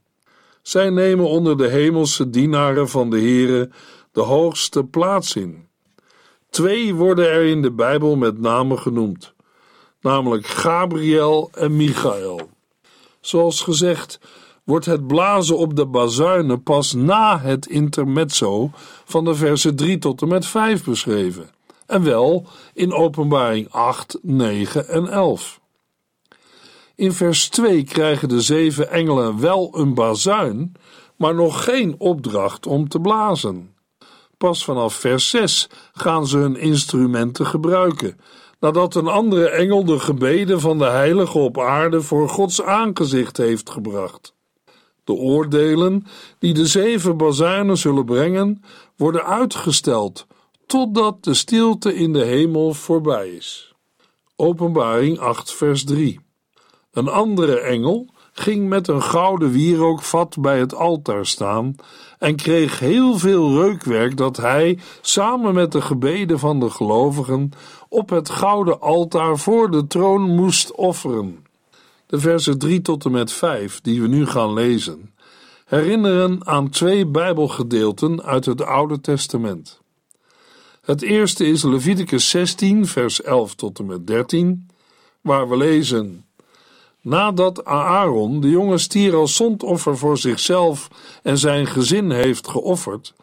Zij 0.68 0.90
nemen 0.90 1.28
onder 1.28 1.56
de 1.56 1.68
hemelse 1.68 2.30
dienaren 2.30 2.88
van 2.88 3.10
de 3.10 3.18
Heere 3.18 3.70
de 4.12 4.20
hoogste 4.20 4.84
plaats 4.84 5.37
in. 5.37 5.68
Twee 6.50 6.94
worden 6.94 7.30
er 7.30 7.44
in 7.44 7.62
de 7.62 7.72
Bijbel 7.72 8.16
met 8.16 8.40
name 8.40 8.76
genoemd, 8.76 9.34
namelijk 10.00 10.46
Gabriel 10.46 11.50
en 11.54 11.76
Michael. 11.76 12.40
Zoals 13.20 13.60
gezegd 13.60 14.20
wordt 14.64 14.87
het 14.87 15.06
blazen 15.06 15.56
op 15.56 15.76
de 15.76 15.87
bazuinen 15.87 16.62
pas 16.62 16.92
na 16.92 17.38
het 17.38 17.66
intermezzo 17.66 18.70
van 19.04 19.25
de 19.25 19.34
versen 19.34 19.76
3 19.76 19.98
tot 19.98 20.22
en 20.22 20.28
met 20.28 20.46
5 20.46 20.84
beschreven, 20.84 21.50
en 21.87 22.02
wel 22.02 22.46
in 22.75 22.92
Openbaring 22.92 23.70
8, 23.70 24.18
9 24.22 24.88
en 24.88 25.08
11. 25.08 25.60
In 26.99 27.12
vers 27.12 27.49
2 27.49 27.85
krijgen 27.85 28.28
de 28.28 28.40
zeven 28.40 28.90
engelen 28.90 29.40
wel 29.40 29.71
een 29.73 29.95
bazuin, 29.95 30.73
maar 31.17 31.35
nog 31.35 31.64
geen 31.64 31.95
opdracht 31.99 32.67
om 32.67 32.88
te 32.88 33.00
blazen. 33.00 33.75
Pas 34.38 34.64
vanaf 34.64 34.95
vers 34.95 35.28
6 35.28 35.69
gaan 35.93 36.26
ze 36.26 36.38
hun 36.38 36.57
instrumenten 36.57 37.47
gebruiken, 37.47 38.21
nadat 38.61 38.95
een 38.95 39.07
andere 39.07 39.49
engel 39.49 39.85
de 39.85 39.99
gebeden 39.99 40.61
van 40.61 40.78
de 40.78 40.85
heilige 40.85 41.38
op 41.38 41.59
aarde 41.59 42.00
voor 42.00 42.28
Gods 42.28 42.62
aangezicht 42.62 43.37
heeft 43.37 43.71
gebracht. 43.71 44.35
De 45.05 45.12
oordelen 45.12 46.07
die 46.38 46.55
de 46.55 46.67
zeven 46.67 47.17
bazuinen 47.17 47.76
zullen 47.76 48.05
brengen, 48.05 48.62
worden 48.97 49.25
uitgesteld 49.25 50.26
totdat 50.67 51.25
de 51.25 51.35
stilte 51.35 51.95
in 51.95 52.12
de 52.12 52.25
hemel 52.25 52.75
voorbij 52.75 53.28
is. 53.28 53.75
Openbaring 54.37 55.19
8, 55.19 55.52
vers 55.52 55.85
3. 55.85 56.26
Een 56.99 57.09
andere 57.09 57.61
engel 57.61 58.07
ging 58.33 58.69
met 58.69 58.88
een 58.88 59.02
gouden 59.02 59.50
wierookvat 59.50 60.37
bij 60.40 60.59
het 60.59 60.75
altaar 60.75 61.26
staan 61.26 61.75
en 62.19 62.37
kreeg 62.37 62.78
heel 62.78 63.19
veel 63.19 63.61
reukwerk 63.61 64.17
dat 64.17 64.37
hij, 64.37 64.78
samen 65.00 65.55
met 65.55 65.73
de 65.73 65.81
gebeden 65.81 66.38
van 66.38 66.61
de 66.61 66.71
gelovigen, 66.71 67.50
op 67.88 68.11
het 68.11 68.31
gouden 68.31 68.81
altaar 68.81 69.38
voor 69.38 69.71
de 69.71 69.87
troon 69.87 70.35
moest 70.35 70.73
offeren. 70.73 71.47
De 72.07 72.19
versen 72.19 72.59
3 72.59 72.83
tot 72.83 73.05
en 73.05 73.11
met 73.11 73.33
5, 73.33 73.81
die 73.81 74.02
we 74.02 74.09
nu 74.09 74.26
gaan 74.26 74.52
lezen, 74.52 75.14
herinneren 75.64 76.47
aan 76.47 76.69
twee 76.69 77.07
Bijbelgedeelten 77.07 78.23
uit 78.23 78.45
het 78.45 78.62
Oude 78.62 79.00
Testament. 79.00 79.81
Het 80.83 81.02
eerste 81.02 81.47
is 81.47 81.62
Leviticus 81.62 82.31
16, 82.31 82.87
vers 82.87 83.23
11 83.23 83.55
tot 83.55 83.78
en 83.78 83.87
met 83.87 84.07
13, 84.07 84.69
waar 85.21 85.49
we 85.49 85.57
lezen: 85.57 86.27
Nadat 87.09 87.65
Aaron 87.65 88.41
de 88.41 88.50
jonge 88.50 88.79
stier 88.79 89.15
als 89.15 89.37
zondoffer 89.37 89.99
voor 89.99 90.19
zichzelf 90.19 90.88
en 91.23 91.38
zijn 91.38 91.67
gezin 91.67 92.11
heeft 92.11 92.49
geofferd, 92.49 93.15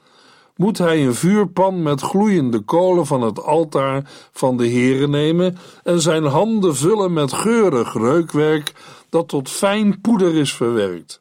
moet 0.55 0.77
hij 0.77 1.05
een 1.05 1.15
vuurpan 1.15 1.83
met 1.83 2.01
gloeiende 2.01 2.59
kolen 2.59 3.05
van 3.05 3.21
het 3.21 3.43
altaar 3.43 4.11
van 4.31 4.57
de 4.57 4.69
Heere 4.69 5.07
nemen 5.07 5.57
en 5.83 6.01
zijn 6.01 6.23
handen 6.23 6.75
vullen 6.75 7.13
met 7.13 7.33
geurig 7.33 7.93
reukwerk 7.93 8.73
dat 9.09 9.27
tot 9.27 9.49
fijn 9.49 10.01
poeder 10.01 10.35
is 10.35 10.53
verwerkt, 10.53 11.19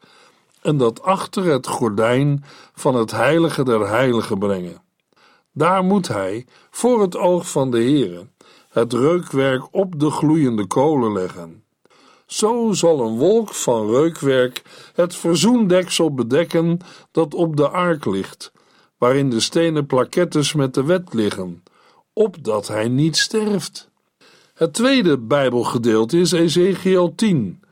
en 0.62 0.76
dat 0.76 1.02
achter 1.02 1.44
het 1.44 1.66
gordijn 1.66 2.44
van 2.75 2.94
het 2.94 3.11
heilige 3.11 3.64
der 3.64 3.88
heiligen 3.88 4.38
brengen. 4.38 4.83
Daar 5.52 5.85
moet 5.85 6.09
hij, 6.09 6.47
voor 6.71 7.00
het 7.00 7.16
oog 7.16 7.50
van 7.50 7.71
de 7.71 7.78
Heere, 7.78 8.26
het 8.68 8.92
reukwerk 8.92 9.68
op 9.71 10.00
de 10.00 10.11
gloeiende 10.11 10.66
kolen 10.66 11.12
leggen. 11.12 11.63
Zo 12.34 12.72
zal 12.72 13.00
een 13.00 13.18
wolk 13.18 13.54
van 13.54 13.90
reukwerk 13.90 14.62
het 14.94 15.16
verzoendeksel 15.16 16.14
bedekken 16.14 16.78
dat 17.10 17.34
op 17.34 17.56
de 17.56 17.68
ark 17.68 18.04
ligt, 18.04 18.52
waarin 18.98 19.30
de 19.30 19.40
stenen 19.40 19.86
plakettes 19.86 20.52
met 20.52 20.74
de 20.74 20.84
wet 20.84 21.12
liggen, 21.12 21.62
opdat 22.12 22.68
hij 22.68 22.88
niet 22.88 23.16
sterft. 23.16 23.90
Het 24.54 24.72
tweede 24.72 25.18
Bijbelgedeelte 25.18 26.18
is 26.18 26.32
Ezekiel 26.32 27.14
10, 27.14 27.62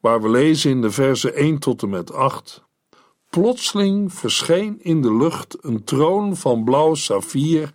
waar 0.00 0.22
we 0.22 0.30
lezen 0.30 0.70
in 0.70 0.80
de 0.80 0.90
versen 0.90 1.34
1 1.34 1.58
tot 1.58 1.82
en 1.82 1.88
met 1.88 2.12
8. 2.12 2.62
Plotseling 3.30 4.12
verscheen 4.12 4.82
in 4.82 5.02
de 5.02 5.14
lucht 5.14 5.56
een 5.60 5.84
troon 5.84 6.36
van 6.36 6.64
blauw 6.64 6.94
saffier 6.94 7.72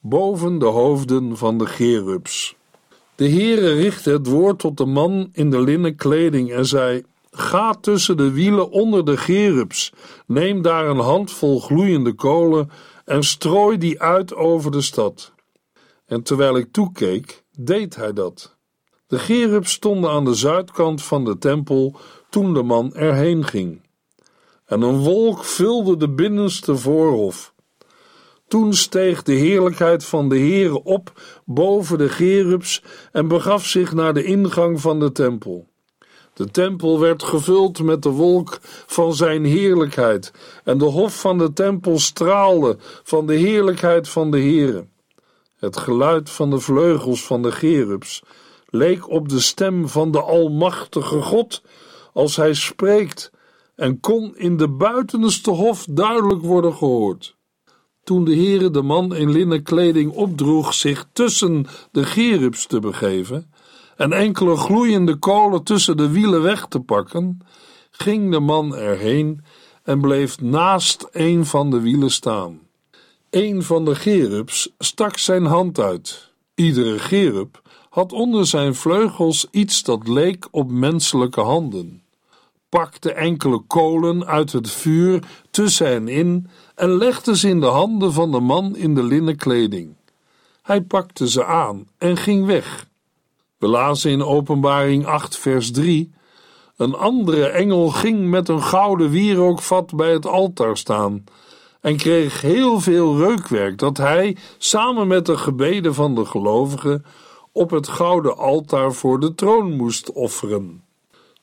boven 0.00 0.58
de 0.58 0.66
hoofden 0.66 1.36
van 1.36 1.58
de 1.58 1.66
gerubs. 1.66 2.58
De 3.20 3.28
Heere 3.28 3.72
richtte 3.72 4.10
het 4.10 4.26
woord 4.26 4.58
tot 4.58 4.76
de 4.76 4.86
man 4.86 5.28
in 5.32 5.50
de 5.50 5.60
linnen 5.60 5.96
kleding 5.96 6.52
en 6.52 6.66
zei: 6.66 7.04
Ga 7.30 7.74
tussen 7.74 8.16
de 8.16 8.32
wielen 8.32 8.70
onder 8.70 9.04
de 9.04 9.16
gerubs, 9.16 9.92
neem 10.26 10.62
daar 10.62 10.86
een 10.86 10.98
handvol 10.98 11.60
gloeiende 11.60 12.12
kolen 12.12 12.70
en 13.04 13.22
strooi 13.22 13.78
die 13.78 14.00
uit 14.00 14.34
over 14.34 14.70
de 14.70 14.80
stad. 14.80 15.32
En 16.06 16.22
terwijl 16.22 16.56
ik 16.56 16.72
toekeek, 16.72 17.44
deed 17.58 17.96
hij 17.96 18.12
dat. 18.12 18.56
De 19.06 19.18
gerubs 19.18 19.72
stonden 19.72 20.10
aan 20.10 20.24
de 20.24 20.34
zuidkant 20.34 21.02
van 21.02 21.24
de 21.24 21.38
tempel 21.38 21.96
toen 22.30 22.54
de 22.54 22.62
man 22.62 22.94
erheen 22.94 23.44
ging. 23.44 23.82
En 24.64 24.82
een 24.82 24.98
wolk 24.98 25.44
vulde 25.44 25.96
de 25.96 26.08
binnenste 26.08 26.76
voorhof. 26.76 27.54
Toen 28.50 28.74
steeg 28.74 29.22
de 29.22 29.32
heerlijkheid 29.32 30.04
van 30.04 30.28
de 30.28 30.38
Heere 30.38 30.82
op 30.82 31.20
boven 31.44 31.98
de 31.98 32.08
gerubs 32.08 32.82
en 33.12 33.28
begaf 33.28 33.66
zich 33.66 33.92
naar 33.92 34.14
de 34.14 34.24
ingang 34.24 34.80
van 34.80 35.00
de 35.00 35.12
tempel. 35.12 35.66
De 36.34 36.50
tempel 36.50 37.00
werd 37.00 37.22
gevuld 37.22 37.82
met 37.82 38.02
de 38.02 38.08
wolk 38.08 38.58
van 38.86 39.14
zijn 39.14 39.44
heerlijkheid 39.44 40.32
en 40.64 40.78
de 40.78 40.84
hof 40.84 41.20
van 41.20 41.38
de 41.38 41.52
tempel 41.52 41.98
straalde 41.98 42.76
van 43.02 43.26
de 43.26 43.34
heerlijkheid 43.34 44.08
van 44.08 44.30
de 44.30 44.38
Heere. 44.38 44.86
Het 45.56 45.76
geluid 45.76 46.30
van 46.30 46.50
de 46.50 46.60
vleugels 46.60 47.26
van 47.26 47.42
de 47.42 47.52
gerubs 47.52 48.22
leek 48.66 49.10
op 49.10 49.28
de 49.28 49.40
stem 49.40 49.88
van 49.88 50.10
de 50.10 50.20
Almachtige 50.20 51.22
God 51.22 51.62
als 52.12 52.36
hij 52.36 52.54
spreekt 52.54 53.30
en 53.76 54.00
kon 54.00 54.36
in 54.36 54.56
de 54.56 54.68
buitenste 54.68 55.50
hof 55.50 55.86
duidelijk 55.90 56.42
worden 56.42 56.74
gehoord. 56.74 57.38
Toen 58.10 58.24
de 58.24 58.34
Heere 58.34 58.70
de 58.70 58.82
man 58.82 59.14
in 59.14 59.30
linnen 59.30 59.62
kleding 59.62 60.12
opdroeg 60.12 60.74
zich 60.74 61.06
tussen 61.12 61.66
de 61.90 62.04
gerubs 62.04 62.66
te 62.66 62.80
begeven 62.80 63.52
en 63.96 64.12
enkele 64.12 64.56
gloeiende 64.56 65.16
kolen 65.16 65.62
tussen 65.62 65.96
de 65.96 66.10
wielen 66.10 66.42
weg 66.42 66.66
te 66.66 66.80
pakken, 66.80 67.38
ging 67.90 68.30
de 68.30 68.40
man 68.40 68.76
erheen 68.76 69.44
en 69.82 70.00
bleef 70.00 70.40
naast 70.40 71.08
een 71.12 71.46
van 71.46 71.70
de 71.70 71.80
wielen 71.80 72.10
staan. 72.10 72.60
Een 73.30 73.62
van 73.62 73.84
de 73.84 73.94
gerubs 73.94 74.74
stak 74.78 75.16
zijn 75.16 75.44
hand 75.44 75.78
uit. 75.78 76.32
Iedere 76.54 76.98
gerub 76.98 77.62
had 77.90 78.12
onder 78.12 78.46
zijn 78.46 78.74
vleugels 78.74 79.46
iets 79.50 79.82
dat 79.82 80.08
leek 80.08 80.48
op 80.50 80.70
menselijke 80.70 81.40
handen, 81.40 82.02
pakte 82.68 83.12
enkele 83.12 83.62
kolen 83.66 84.26
uit 84.26 84.52
het 84.52 84.70
vuur 84.70 85.22
tussen 85.50 85.86
hen 85.86 86.08
in 86.08 86.48
en 86.80 86.96
legde 86.96 87.36
ze 87.36 87.48
in 87.48 87.60
de 87.60 87.66
handen 87.66 88.12
van 88.12 88.30
de 88.30 88.40
man 88.40 88.76
in 88.76 88.94
de 88.94 89.02
linnen 89.02 89.36
kleding. 89.36 89.94
Hij 90.62 90.80
pakte 90.80 91.28
ze 91.28 91.44
aan 91.44 91.86
en 91.98 92.16
ging 92.16 92.46
weg. 92.46 92.86
We 93.58 93.66
lazen 93.66 94.10
in 94.10 94.22
Openbaring 94.22 95.06
8, 95.06 95.38
vers 95.38 95.70
3. 95.70 96.12
Een 96.76 96.94
andere 96.94 97.46
engel 97.48 97.88
ging 97.88 98.28
met 98.28 98.48
een 98.48 98.62
gouden 98.62 99.10
wierookvat 99.10 99.94
bij 99.96 100.12
het 100.12 100.26
altaar 100.26 100.76
staan 100.76 101.24
en 101.80 101.96
kreeg 101.96 102.40
heel 102.40 102.80
veel 102.80 103.18
reukwerk 103.18 103.78
dat 103.78 103.96
hij, 103.96 104.36
samen 104.58 105.06
met 105.06 105.26
de 105.26 105.36
gebeden 105.36 105.94
van 105.94 106.14
de 106.14 106.24
gelovigen, 106.24 107.04
op 107.52 107.70
het 107.70 107.88
gouden 107.88 108.36
altaar 108.36 108.92
voor 108.92 109.20
de 109.20 109.34
troon 109.34 109.76
moest 109.76 110.12
offeren. 110.12 110.82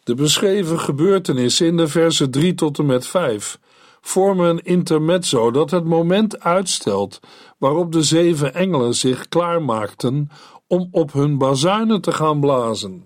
De 0.03 0.15
beschreven 0.15 0.79
gebeurtenissen 0.79 1.67
in 1.67 1.77
de 1.77 1.87
versen 1.87 2.31
3 2.31 2.55
tot 2.55 2.79
en 2.79 2.85
met 2.85 3.07
5 3.07 3.59
vormen 4.01 4.49
een 4.49 4.63
intermezzo 4.63 5.51
dat 5.51 5.71
het 5.71 5.85
moment 5.85 6.39
uitstelt 6.39 7.19
waarop 7.57 7.91
de 7.91 8.03
zeven 8.03 8.53
engelen 8.53 8.95
zich 8.95 9.27
klaarmaakten 9.27 10.29
om 10.67 10.87
op 10.91 11.13
hun 11.13 11.37
bazuinen 11.37 12.01
te 12.01 12.11
gaan 12.11 12.39
blazen. 12.39 13.05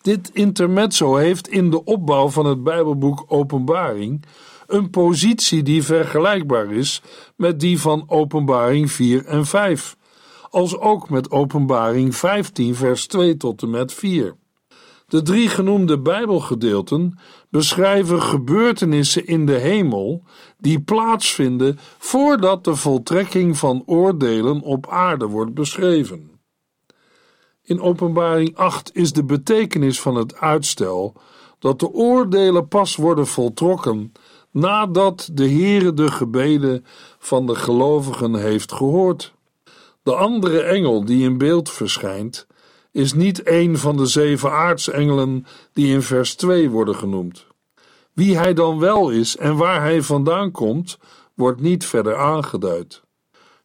Dit 0.00 0.30
intermezzo 0.32 1.16
heeft 1.16 1.48
in 1.48 1.70
de 1.70 1.84
opbouw 1.84 2.28
van 2.28 2.46
het 2.46 2.62
Bijbelboek 2.62 3.24
Openbaring 3.26 4.24
een 4.66 4.90
positie 4.90 5.62
die 5.62 5.82
vergelijkbaar 5.82 6.72
is 6.72 7.02
met 7.36 7.60
die 7.60 7.80
van 7.80 8.04
Openbaring 8.06 8.92
4 8.92 9.24
en 9.24 9.46
5, 9.46 9.96
als 10.50 10.78
ook 10.78 11.10
met 11.10 11.30
Openbaring 11.30 12.16
15, 12.16 12.74
vers 12.74 13.06
2 13.06 13.36
tot 13.36 13.62
en 13.62 13.70
met 13.70 13.92
4. 13.92 14.36
De 15.08 15.22
drie 15.22 15.48
genoemde 15.48 15.98
Bijbelgedeelten 15.98 17.18
beschrijven 17.56 18.22
gebeurtenissen 18.22 19.26
in 19.26 19.46
de 19.46 19.58
hemel 19.58 20.22
die 20.58 20.80
plaatsvinden 20.80 21.78
voordat 21.98 22.64
de 22.64 22.74
voltrekking 22.74 23.56
van 23.56 23.82
oordelen 23.86 24.60
op 24.60 24.88
aarde 24.88 25.26
wordt 25.26 25.54
beschreven. 25.54 26.30
In 27.62 27.80
Openbaring 27.80 28.56
8 28.56 28.90
is 28.94 29.12
de 29.12 29.24
betekenis 29.24 30.00
van 30.00 30.14
het 30.14 30.40
uitstel 30.40 31.14
dat 31.58 31.80
de 31.80 31.92
oordelen 31.92 32.68
pas 32.68 32.96
worden 32.96 33.26
voltrokken 33.26 34.12
nadat 34.50 35.28
de 35.32 35.48
Heere 35.48 35.94
de 35.94 36.10
gebeden 36.10 36.84
van 37.18 37.46
de 37.46 37.54
gelovigen 37.54 38.34
heeft 38.34 38.72
gehoord. 38.72 39.34
De 40.02 40.14
andere 40.14 40.60
engel 40.60 41.04
die 41.04 41.24
in 41.24 41.38
beeld 41.38 41.70
verschijnt, 41.70 42.46
is 42.96 43.12
niet 43.12 43.48
een 43.48 43.78
van 43.78 43.96
de 43.96 44.06
zeven 44.06 44.52
aartsengelen 44.52 45.46
die 45.72 45.92
in 45.92 46.02
vers 46.02 46.34
2 46.34 46.70
worden 46.70 46.94
genoemd. 46.94 47.46
Wie 48.12 48.36
hij 48.36 48.54
dan 48.54 48.78
wel 48.78 49.10
is 49.10 49.36
en 49.36 49.56
waar 49.56 49.80
hij 49.80 50.02
vandaan 50.02 50.50
komt, 50.50 50.98
wordt 51.34 51.60
niet 51.60 51.86
verder 51.86 52.16
aangeduid. 52.16 53.02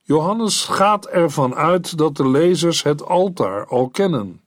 Johannes 0.03 0.63
gaat 0.63 1.07
ervan 1.07 1.55
uit 1.55 1.97
dat 1.97 2.15
de 2.15 2.27
lezers 2.29 2.83
het 2.83 3.05
altaar 3.05 3.67
al 3.67 3.89
kennen, 3.89 4.41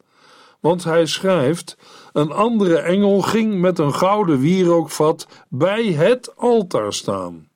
want 0.61 0.85
hij 0.85 1.07
schrijft: 1.07 1.77
Een 2.13 2.33
andere 2.33 2.79
engel 2.79 3.21
ging 3.21 3.61
met 3.61 3.79
een 3.79 3.95
gouden 3.95 4.39
wierookvat 4.39 5.27
bij 5.49 5.85
het 5.85 6.37
altaar 6.37 6.93
staan. 6.93 7.49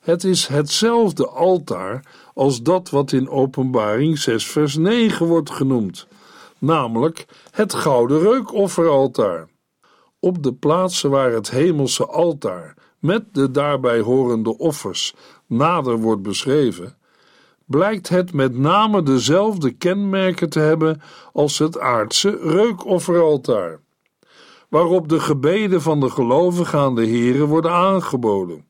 Het 0.00 0.24
is 0.24 0.46
hetzelfde 0.46 1.28
altaar 1.28 2.04
als 2.34 2.62
dat 2.62 2.90
wat 2.90 3.12
in 3.12 3.28
Openbaring 3.28 4.18
6, 4.18 4.46
vers 4.46 4.76
9 4.76 5.26
wordt 5.26 5.50
genoemd, 5.50 6.06
namelijk 6.58 7.26
het 7.50 7.74
gouden 7.74 8.20
reukofferaltaar. 8.20 9.48
Op 10.18 10.42
de 10.42 10.54
plaatsen 10.54 11.10
waar 11.10 11.32
het 11.32 11.50
hemelse 11.50 12.06
altaar 12.06 12.74
met 12.98 13.34
de 13.34 13.50
daarbij 13.50 14.00
horende 14.00 14.58
offers 14.58 15.14
nader 15.46 15.96
wordt 15.96 16.22
beschreven, 16.22 16.96
blijkt 17.64 18.08
het 18.08 18.32
met 18.32 18.58
name 18.58 19.02
dezelfde 19.02 19.70
kenmerken 19.70 20.48
te 20.48 20.60
hebben 20.60 21.00
als 21.32 21.58
het 21.58 21.78
aardse 21.78 22.38
reukofferaltaar, 22.42 23.80
waarop 24.68 25.08
de 25.08 25.20
gebeden 25.20 25.82
van 25.82 26.00
de 26.00 26.10
gelovigen 26.10 26.78
aan 26.78 26.94
de 26.94 27.46
worden 27.46 27.70
aangeboden. 27.70 28.66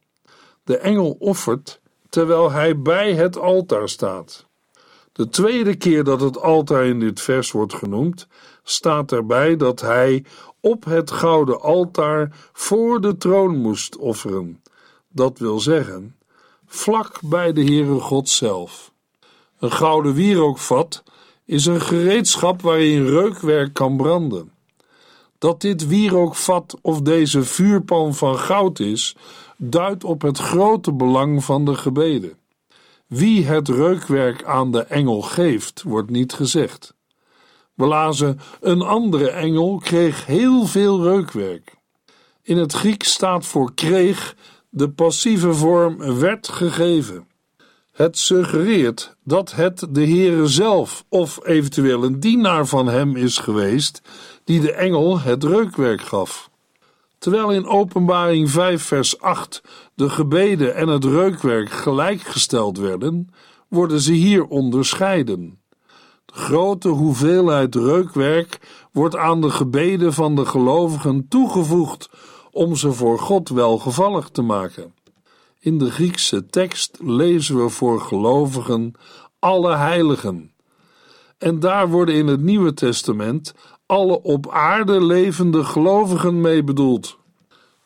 De 0.64 0.78
engel 0.78 1.16
offert 1.18 1.80
terwijl 2.08 2.50
hij 2.50 2.80
bij 2.80 3.14
het 3.14 3.38
altaar 3.38 3.88
staat. 3.88 4.46
De 5.14 5.28
tweede 5.28 5.74
keer 5.74 6.04
dat 6.04 6.20
het 6.20 6.40
altaar 6.40 6.86
in 6.86 7.00
dit 7.00 7.20
vers 7.20 7.50
wordt 7.50 7.74
genoemd, 7.74 8.26
staat 8.62 9.12
erbij 9.12 9.56
dat 9.56 9.80
hij 9.80 10.24
op 10.60 10.84
het 10.84 11.10
gouden 11.10 11.60
altaar 11.60 12.48
voor 12.52 13.00
de 13.00 13.16
troon 13.16 13.56
moest 13.56 13.96
offeren. 13.96 14.62
Dat 15.08 15.38
wil 15.38 15.60
zeggen, 15.60 16.16
vlak 16.66 17.18
bij 17.22 17.52
de 17.52 17.64
Heere 17.64 18.00
God 18.00 18.28
zelf. 18.28 18.92
Een 19.58 19.72
gouden 19.72 20.14
wierookvat 20.14 21.02
is 21.44 21.66
een 21.66 21.80
gereedschap 21.80 22.62
waarin 22.62 23.06
reukwerk 23.06 23.74
kan 23.74 23.96
branden. 23.96 24.52
Dat 25.38 25.60
dit 25.60 25.86
wierookvat 25.86 26.78
of 26.82 27.00
deze 27.00 27.42
vuurpan 27.42 28.14
van 28.14 28.38
goud 28.38 28.78
is, 28.78 29.16
duidt 29.56 30.04
op 30.04 30.22
het 30.22 30.38
grote 30.38 30.92
belang 30.92 31.44
van 31.44 31.64
de 31.64 31.74
gebeden. 31.74 32.32
Wie 33.06 33.46
het 33.46 33.68
reukwerk 33.68 34.44
aan 34.44 34.72
de 34.72 34.82
engel 34.82 35.22
geeft, 35.22 35.82
wordt 35.82 36.10
niet 36.10 36.32
gezegd. 36.32 36.94
We 37.74 37.86
lazen: 37.86 38.40
een 38.60 38.82
andere 38.82 39.30
engel 39.30 39.78
kreeg 39.78 40.26
heel 40.26 40.66
veel 40.66 41.02
reukwerk. 41.02 41.76
In 42.42 42.56
het 42.56 42.72
Griek 42.72 43.02
staat 43.02 43.46
voor 43.46 43.74
kreeg 43.74 44.36
de 44.68 44.90
passieve 44.90 45.54
vorm 45.54 46.18
werd 46.18 46.48
gegeven. 46.48 47.28
Het 47.92 48.18
suggereert 48.18 49.16
dat 49.24 49.52
het 49.52 49.86
de 49.90 50.06
Heere 50.06 50.46
zelf 50.46 51.04
of 51.08 51.46
eventueel 51.46 52.04
een 52.04 52.20
dienaar 52.20 52.66
van 52.66 52.86
hem 52.86 53.16
is 53.16 53.38
geweest 53.38 54.00
die 54.44 54.60
de 54.60 54.72
engel 54.72 55.20
het 55.20 55.44
reukwerk 55.44 56.00
gaf. 56.00 56.50
Terwijl 57.18 57.52
in 57.52 57.66
Openbaring 57.66 58.50
5 58.50 58.82
vers 58.82 59.20
8 59.20 59.62
de 59.94 60.10
gebeden 60.10 60.74
en 60.74 60.88
het 60.88 61.04
reukwerk 61.04 61.70
gelijkgesteld 61.70 62.78
werden, 62.78 63.28
worden 63.68 64.00
ze 64.00 64.12
hier 64.12 64.44
onderscheiden. 64.44 65.62
De 66.24 66.34
grote 66.34 66.88
hoeveelheid 66.88 67.74
reukwerk 67.74 68.60
wordt 68.92 69.16
aan 69.16 69.40
de 69.40 69.50
gebeden 69.50 70.12
van 70.12 70.34
de 70.34 70.46
gelovigen 70.46 71.28
toegevoegd 71.28 72.10
om 72.50 72.76
ze 72.76 72.92
voor 72.92 73.18
God 73.18 73.48
welgevallig 73.48 74.28
te 74.28 74.42
maken. 74.42 74.94
In 75.60 75.78
de 75.78 75.90
Griekse 75.90 76.46
tekst 76.46 76.98
lezen 77.02 77.62
we 77.62 77.68
voor 77.68 78.00
gelovigen 78.00 78.92
alle 79.38 79.76
heiligen. 79.76 80.52
En 81.38 81.60
daar 81.60 81.88
worden 81.88 82.14
in 82.14 82.26
het 82.26 82.40
Nieuwe 82.40 82.74
Testament 82.74 83.54
alle 83.86 84.22
op 84.22 84.50
aarde 84.50 85.04
levende 85.04 85.64
gelovigen 85.64 86.40
mee 86.40 86.64
bedoeld. 86.64 87.18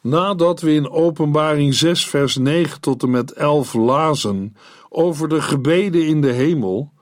Nadat 0.01 0.61
we 0.61 0.73
in 0.73 0.91
Openbaring 0.91 1.75
6, 1.75 2.07
vers 2.07 2.37
9 2.37 2.81
tot 2.81 3.03
en 3.03 3.11
met 3.11 3.33
11 3.33 3.75
lazen 3.75 4.57
over 4.89 5.29
de 5.29 5.43
gebeden 5.43 6.07
in 6.07 6.21
de 6.21 6.33
hemel, 6.33 6.93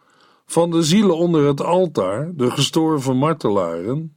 van 0.46 0.70
de 0.70 0.82
zielen 0.82 1.16
onder 1.16 1.46
het 1.46 1.62
altaar, 1.62 2.30
de 2.34 2.50
gestorven 2.50 3.16
martelaren, 3.16 4.16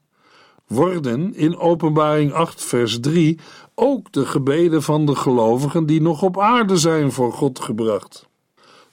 worden 0.68 1.36
in 1.36 1.58
Openbaring 1.58 2.34
8, 2.34 2.64
vers 2.64 3.00
3 3.00 3.40
ook 3.76 4.12
de 4.12 4.26
gebeden 4.26 4.84
van 4.84 5.06
de 5.06 5.16
gelovigen 5.16 5.86
die 5.86 6.02
nog 6.02 6.22
op 6.22 6.40
aarde 6.40 6.78
zijn 6.78 7.12
voor 7.12 7.34
God 7.34 7.60
gebracht. 7.60 8.28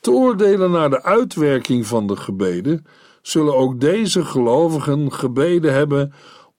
Te 0.00 0.10
oordelen 0.10 0.70
naar 0.70 0.90
de 0.90 1.02
uitwerking 1.02 1.86
van 1.86 2.06
de 2.06 2.16
gebeden, 2.16 2.86
zullen 3.22 3.56
ook 3.56 3.80
deze 3.80 4.24
gelovigen 4.24 5.12
gebeden 5.12 5.72
hebben 5.72 6.12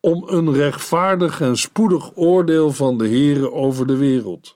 om 0.07 0.23
een 0.27 0.53
rechtvaardig 0.53 1.41
en 1.41 1.57
spoedig 1.57 2.11
oordeel 2.15 2.71
van 2.71 2.97
de 2.97 3.07
Heere 3.07 3.51
over 3.51 3.87
de 3.87 3.97
wereld. 3.97 4.55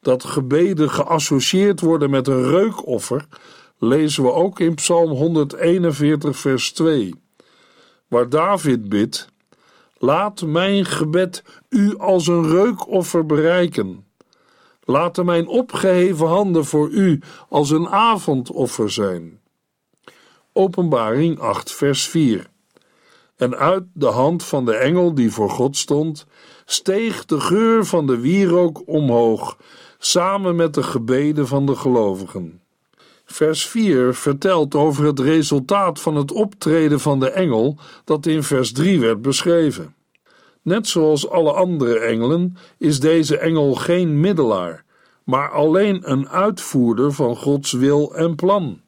Dat 0.00 0.24
gebeden 0.24 0.90
geassocieerd 0.90 1.80
worden 1.80 2.10
met 2.10 2.28
een 2.28 2.42
reukoffer, 2.42 3.26
lezen 3.78 4.22
we 4.22 4.32
ook 4.32 4.60
in 4.60 4.74
Psalm 4.74 5.10
141, 5.10 6.36
vers 6.36 6.72
2, 6.72 7.14
waar 8.08 8.28
David 8.28 8.88
bidt: 8.88 9.28
Laat 9.98 10.42
mijn 10.42 10.84
gebed 10.84 11.42
u 11.68 11.98
als 11.98 12.26
een 12.26 12.48
reukoffer 12.48 13.26
bereiken. 13.26 14.06
Laten 14.82 15.24
mijn 15.24 15.46
opgeheven 15.46 16.26
handen 16.26 16.64
voor 16.64 16.88
u 16.88 17.20
als 17.48 17.70
een 17.70 17.88
avondoffer 17.88 18.90
zijn. 18.90 19.40
Openbaring 20.52 21.38
8, 21.38 21.72
vers 21.72 22.08
4. 22.08 22.52
En 23.36 23.56
uit 23.56 23.84
de 23.92 24.06
hand 24.06 24.44
van 24.44 24.64
de 24.64 24.74
engel 24.74 25.14
die 25.14 25.32
voor 25.32 25.50
God 25.50 25.76
stond, 25.76 26.26
steeg 26.64 27.24
de 27.24 27.40
geur 27.40 27.84
van 27.84 28.06
de 28.06 28.18
wierook 28.20 28.82
omhoog, 28.86 29.56
samen 29.98 30.56
met 30.56 30.74
de 30.74 30.82
gebeden 30.82 31.46
van 31.46 31.66
de 31.66 31.76
gelovigen. 31.76 32.60
Vers 33.24 33.66
4 33.66 34.14
vertelt 34.14 34.74
over 34.74 35.04
het 35.04 35.20
resultaat 35.20 36.00
van 36.00 36.16
het 36.16 36.32
optreden 36.32 37.00
van 37.00 37.20
de 37.20 37.30
engel 37.30 37.78
dat 38.04 38.26
in 38.26 38.42
vers 38.42 38.72
3 38.72 39.00
werd 39.00 39.22
beschreven. 39.22 39.94
Net 40.62 40.86
zoals 40.88 41.28
alle 41.28 41.52
andere 41.52 41.98
engelen 41.98 42.56
is 42.78 43.00
deze 43.00 43.38
engel 43.38 43.74
geen 43.74 44.20
middelaar, 44.20 44.84
maar 45.24 45.50
alleen 45.50 46.10
een 46.10 46.28
uitvoerder 46.28 47.12
van 47.12 47.36
Gods 47.36 47.72
wil 47.72 48.14
en 48.14 48.34
plan. 48.34 48.80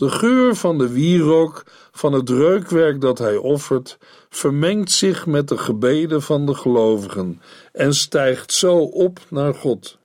De 0.00 0.08
geur 0.08 0.54
van 0.54 0.78
de 0.78 0.88
wierook, 0.88 1.64
van 1.92 2.12
het 2.12 2.30
reukwerk 2.30 3.00
dat 3.00 3.18
hij 3.18 3.36
offert, 3.36 3.98
vermengt 4.30 4.90
zich 4.90 5.26
met 5.26 5.48
de 5.48 5.58
gebeden 5.58 6.22
van 6.22 6.46
de 6.46 6.54
gelovigen 6.54 7.40
en 7.72 7.94
stijgt 7.94 8.52
zo 8.52 8.76
op 8.78 9.18
naar 9.28 9.54
God. 9.54 9.98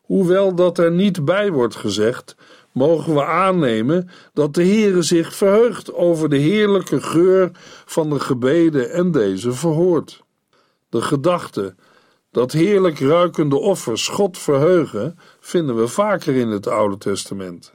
Hoewel 0.00 0.54
dat 0.54 0.78
er 0.78 0.92
niet 0.92 1.24
bij 1.24 1.50
wordt 1.50 1.76
gezegd, 1.76 2.36
mogen 2.72 3.14
we 3.14 3.24
aannemen 3.24 4.10
dat 4.32 4.54
de 4.54 4.64
Heere 4.64 5.02
zich 5.02 5.34
verheugt 5.34 5.94
over 5.94 6.28
de 6.28 6.38
heerlijke 6.38 7.00
geur 7.00 7.50
van 7.84 8.10
de 8.10 8.20
gebeden 8.20 8.92
en 8.92 9.10
deze 9.10 9.52
verhoort. 9.52 10.22
De 10.88 11.00
gedachte 11.00 11.74
dat 12.30 12.52
heerlijk 12.52 12.98
ruikende 12.98 13.56
offers 13.56 14.08
God 14.08 14.38
verheugen, 14.38 15.18
vinden 15.40 15.76
we 15.76 15.88
vaker 15.88 16.34
in 16.36 16.48
het 16.48 16.66
Oude 16.66 16.98
Testament. 16.98 17.72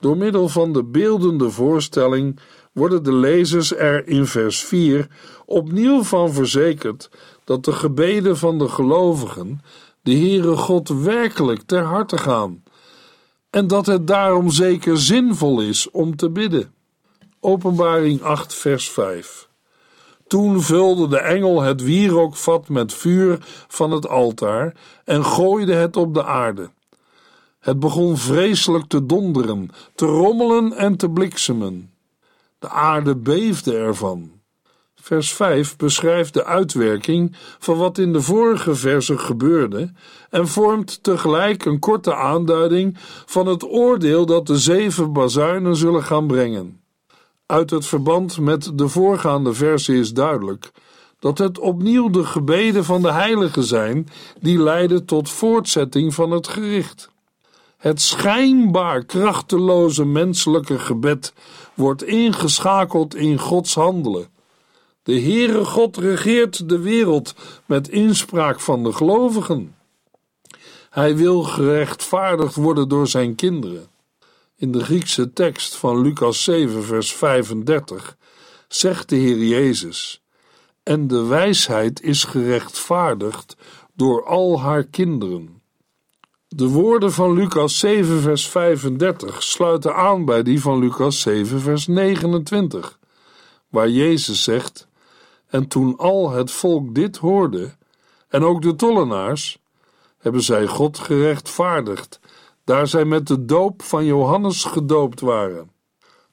Door 0.00 0.16
middel 0.16 0.48
van 0.48 0.72
de 0.72 0.84
beeldende 0.84 1.50
voorstelling 1.50 2.38
worden 2.72 3.02
de 3.02 3.12
lezers 3.12 3.74
er 3.74 4.08
in 4.08 4.26
vers 4.26 4.64
4 4.64 5.08
opnieuw 5.46 6.02
van 6.02 6.32
verzekerd 6.32 7.10
dat 7.44 7.64
de 7.64 7.72
gebeden 7.72 8.36
van 8.36 8.58
de 8.58 8.68
gelovigen 8.68 9.60
de 10.02 10.12
Heere 10.12 10.56
God 10.56 10.88
werkelijk 10.88 11.62
ter 11.62 11.82
harte 11.82 12.18
gaan 12.18 12.62
en 13.50 13.66
dat 13.66 13.86
het 13.86 14.06
daarom 14.06 14.50
zeker 14.50 14.98
zinvol 14.98 15.60
is 15.60 15.90
om 15.90 16.16
te 16.16 16.30
bidden. 16.30 16.74
Openbaring 17.40 18.22
8, 18.22 18.54
vers 18.54 18.90
5. 18.90 19.48
Toen 20.26 20.62
vulde 20.62 21.08
de 21.08 21.18
engel 21.18 21.62
het 21.62 21.82
wierookvat 21.82 22.68
met 22.68 22.94
vuur 22.94 23.38
van 23.68 23.90
het 23.90 24.08
altaar 24.08 24.76
en 25.04 25.24
gooide 25.24 25.74
het 25.74 25.96
op 25.96 26.14
de 26.14 26.24
aarde. 26.24 26.70
Het 27.60 27.78
begon 27.78 28.16
vreselijk 28.16 28.84
te 28.86 29.06
donderen, 29.06 29.70
te 29.94 30.06
rommelen 30.06 30.72
en 30.72 30.96
te 30.96 31.10
bliksemen. 31.10 31.90
De 32.58 32.68
aarde 32.68 33.16
beefde 33.16 33.76
ervan. 33.76 34.30
Vers 34.94 35.32
5 35.32 35.76
beschrijft 35.76 36.34
de 36.34 36.44
uitwerking 36.44 37.36
van 37.58 37.76
wat 37.76 37.98
in 37.98 38.12
de 38.12 38.20
vorige 38.20 38.74
verse 38.74 39.18
gebeurde 39.18 39.92
en 40.30 40.48
vormt 40.48 41.02
tegelijk 41.02 41.64
een 41.64 41.78
korte 41.78 42.14
aanduiding 42.14 42.96
van 43.26 43.46
het 43.46 43.64
oordeel 43.64 44.26
dat 44.26 44.46
de 44.46 44.58
zeven 44.58 45.12
bazuinen 45.12 45.76
zullen 45.76 46.02
gaan 46.02 46.26
brengen. 46.26 46.80
Uit 47.46 47.70
het 47.70 47.86
verband 47.86 48.38
met 48.38 48.70
de 48.74 48.88
voorgaande 48.88 49.54
verse 49.54 49.94
is 49.94 50.12
duidelijk 50.12 50.70
dat 51.18 51.38
het 51.38 51.58
opnieuw 51.58 52.10
de 52.10 52.24
gebeden 52.24 52.84
van 52.84 53.02
de 53.02 53.12
heiligen 53.12 53.64
zijn 53.64 54.08
die 54.40 54.58
leiden 54.58 55.04
tot 55.04 55.30
voortzetting 55.30 56.14
van 56.14 56.30
het 56.30 56.48
gericht. 56.48 57.10
Het 57.80 58.00
schijnbaar 58.00 59.04
krachteloze 59.04 60.04
menselijke 60.04 60.78
gebed 60.78 61.32
wordt 61.74 62.02
ingeschakeld 62.02 63.14
in 63.14 63.38
Gods 63.38 63.74
handelen. 63.74 64.28
De 65.02 65.20
Heere 65.20 65.64
God 65.64 65.96
regeert 65.96 66.68
de 66.68 66.78
wereld 66.78 67.34
met 67.66 67.88
inspraak 67.88 68.60
van 68.60 68.84
de 68.84 68.92
gelovigen. 68.92 69.76
Hij 70.90 71.16
wil 71.16 71.42
gerechtvaardigd 71.42 72.54
worden 72.54 72.88
door 72.88 73.06
zijn 73.06 73.34
kinderen. 73.34 73.86
In 74.56 74.72
de 74.72 74.84
Griekse 74.84 75.32
tekst 75.32 75.76
van 75.76 76.00
Lucas 76.00 76.44
7, 76.44 76.84
vers 76.84 77.12
35 77.12 78.16
zegt 78.68 79.08
de 79.08 79.16
Heer 79.16 79.44
Jezus: 79.44 80.22
En 80.82 81.06
de 81.06 81.24
wijsheid 81.24 82.02
is 82.02 82.24
gerechtvaardigd 82.24 83.56
door 83.94 84.24
al 84.24 84.60
haar 84.60 84.84
kinderen. 84.84 85.59
De 86.56 86.68
woorden 86.68 87.12
van 87.12 87.32
Lucas 87.32 87.78
7, 87.78 88.20
vers 88.20 88.48
35 88.48 89.42
sluiten 89.42 89.94
aan 89.94 90.24
bij 90.24 90.42
die 90.42 90.60
van 90.60 90.78
Lucas 90.78 91.20
7, 91.20 91.60
vers 91.60 91.86
29, 91.86 92.98
waar 93.68 93.88
Jezus 93.88 94.42
zegt: 94.42 94.88
En 95.46 95.68
toen 95.68 95.96
al 95.96 96.30
het 96.30 96.50
volk 96.50 96.94
dit 96.94 97.16
hoorde, 97.16 97.76
en 98.28 98.44
ook 98.44 98.62
de 98.62 98.74
tollenaars, 98.74 99.58
hebben 100.18 100.42
zij 100.42 100.66
God 100.66 100.98
gerechtvaardigd, 100.98 102.20
daar 102.64 102.86
zij 102.86 103.04
met 103.04 103.26
de 103.26 103.44
doop 103.44 103.82
van 103.82 104.04
Johannes 104.04 104.64
gedoopt 104.64 105.20
waren. 105.20 105.70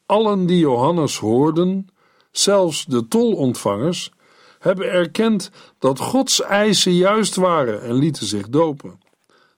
Allen 0.06 0.46
die 0.46 0.60
Johannes 0.60 1.18
hoorden, 1.18 1.90
zelfs 2.32 2.86
de 2.86 3.08
tolontvangers, 3.08 4.12
hebben 4.60 4.92
erkend 4.92 5.52
dat 5.80 6.00
Gods 6.00 6.42
eisen 6.42 6.94
juist 6.94 7.36
waren 7.36 7.82
en 7.82 7.94
lieten 7.94 8.26
zich 8.26 8.50
dopen. 8.50 9.06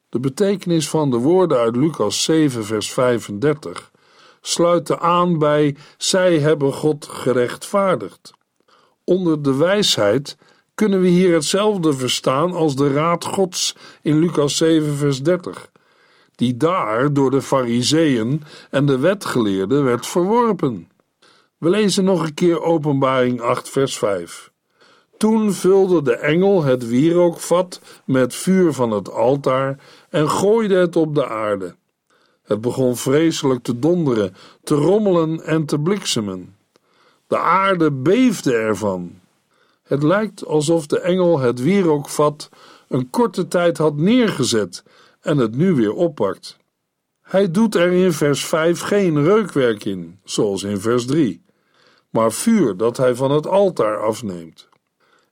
De 0.10 0.20
betekenis 0.20 0.90
van 0.90 1.12
de 1.12 1.18
woorden 1.18 1.58
uit 1.58 1.76
Lucas 1.76 2.24
7, 2.24 2.66
vers 2.66 2.94
35 2.94 3.92
sluiten 4.42 5.00
aan 5.00 5.38
bij 5.38 5.76
zij 5.98 6.40
hebben 6.40 6.74
God 6.74 7.06
gerechtvaardigd. 7.06 8.32
Onder 9.04 9.42
de 9.42 9.56
wijsheid 9.56 10.38
kunnen 10.76 11.02
we 11.02 11.08
hier 11.08 11.34
hetzelfde 11.34 11.94
verstaan 11.94 12.52
als 12.52 12.76
de 12.76 12.94
raad 12.94 13.26
Gods 13.26 13.76
in 14.02 14.20
Lucas 14.20 14.58
7, 14.58 14.96
vers 14.96 15.24
30, 15.24 15.72
die 16.36 16.58
daar 16.58 17.14
door 17.14 17.32
de 17.32 17.42
Fariseeën 17.42 18.44
en 18.70 18.86
de 18.86 18.98
wetgeleerden 18.98 19.84
werd 19.84 20.08
verworpen. 20.08 20.90
We 21.58 21.70
lezen 21.70 22.04
nog 22.04 22.24
een 22.24 22.34
keer 22.34 22.62
Openbaring 22.62 23.42
8, 23.42 23.70
vers 23.70 23.98
5. 23.98 24.49
Toen 25.20 25.54
vulde 25.54 26.02
de 26.02 26.16
engel 26.16 26.64
het 26.64 26.88
wierookvat 26.88 27.82
met 28.06 28.36
vuur 28.36 28.74
van 28.74 28.92
het 28.92 29.12
altaar 29.12 29.78
en 30.10 30.30
gooide 30.30 30.76
het 30.76 30.96
op 30.96 31.16
de 31.16 31.28
aarde. 31.28 31.76
Het 32.44 32.62
begon 32.62 32.98
vreselijk 32.98 33.64
te 33.64 33.80
donderen, 33.80 34.36
te 34.64 34.76
rommelen 34.76 35.44
en 35.46 35.66
te 35.66 35.80
bliksemen. 35.80 36.56
De 37.28 37.38
aarde 37.38 37.92
beefde 37.92 38.54
ervan. 38.56 39.20
Het 39.84 40.04
lijkt 40.04 40.46
alsof 40.46 40.88
de 40.88 41.00
engel 41.00 41.40
het 41.40 41.62
wierookvat 41.62 42.50
een 42.88 43.10
korte 43.10 43.48
tijd 43.48 43.78
had 43.78 43.96
neergezet 43.96 44.84
en 45.22 45.38
het 45.38 45.56
nu 45.56 45.74
weer 45.74 45.94
oppakt. 45.94 46.58
Hij 47.22 47.52
doet 47.52 47.76
er 47.76 47.92
in 47.92 48.14
vers 48.14 48.46
5 48.46 48.82
geen 48.82 49.24
reukwerk 49.24 49.86
in, 49.86 50.20
zoals 50.24 50.64
in 50.64 50.80
vers 50.80 51.06
3, 51.06 51.42
maar 52.10 52.32
vuur 52.32 52.78
dat 52.78 52.98
hij 52.98 53.16
van 53.16 53.32
het 53.32 53.48
altaar 53.48 54.04
afneemt. 54.04 54.69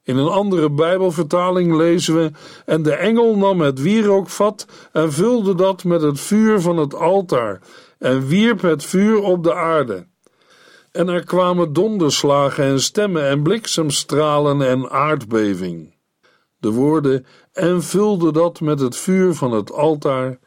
In 0.07 0.17
een 0.17 0.27
andere 0.27 0.69
Bijbelvertaling 0.69 1.75
lezen 1.75 2.15
we: 2.15 2.31
En 2.65 2.83
de 2.83 2.93
engel 2.93 3.37
nam 3.37 3.61
het 3.61 3.81
wierookvat 3.81 4.67
en 4.91 5.13
vulde 5.13 5.55
dat 5.55 5.83
met 5.83 6.01
het 6.01 6.19
vuur 6.19 6.61
van 6.61 6.77
het 6.77 6.95
altaar 6.95 7.61
en 7.99 8.27
wierp 8.27 8.61
het 8.61 8.83
vuur 8.83 9.21
op 9.21 9.43
de 9.43 9.53
aarde. 9.53 10.07
En 10.91 11.07
er 11.09 11.23
kwamen 11.23 11.73
donderslagen 11.73 12.63
en 12.63 12.81
stemmen 12.81 13.27
en 13.27 13.43
bliksemstralen 13.43 14.61
en 14.61 14.89
aardbeving. 14.89 15.95
De 16.57 16.71
woorden 16.71 17.25
en 17.53 17.83
vulde 17.83 18.31
dat 18.31 18.61
met 18.61 18.79
het 18.79 18.95
vuur 18.95 19.33
van 19.33 19.51
het 19.51 19.71
altaar 19.71 20.39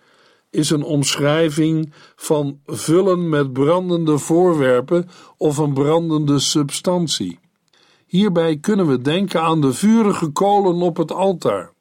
is 0.51 0.71
een 0.71 0.83
omschrijving 0.83 1.93
van 2.17 2.61
vullen 2.67 3.29
met 3.29 3.53
brandende 3.53 4.19
voorwerpen 4.19 5.09
of 5.37 5.59
een 5.59 5.75
brandende 5.75 6.39
substantie. 6.39 7.41
Hierbij 8.11 8.57
kunnen 8.57 8.87
we 8.87 9.01
denken 9.01 9.43
aan 9.43 9.61
de 9.61 9.73
vurige 9.73 10.29
kolen 10.29 10.83
op 10.83 10.97
het 10.97 11.13
altaar. 11.13 11.73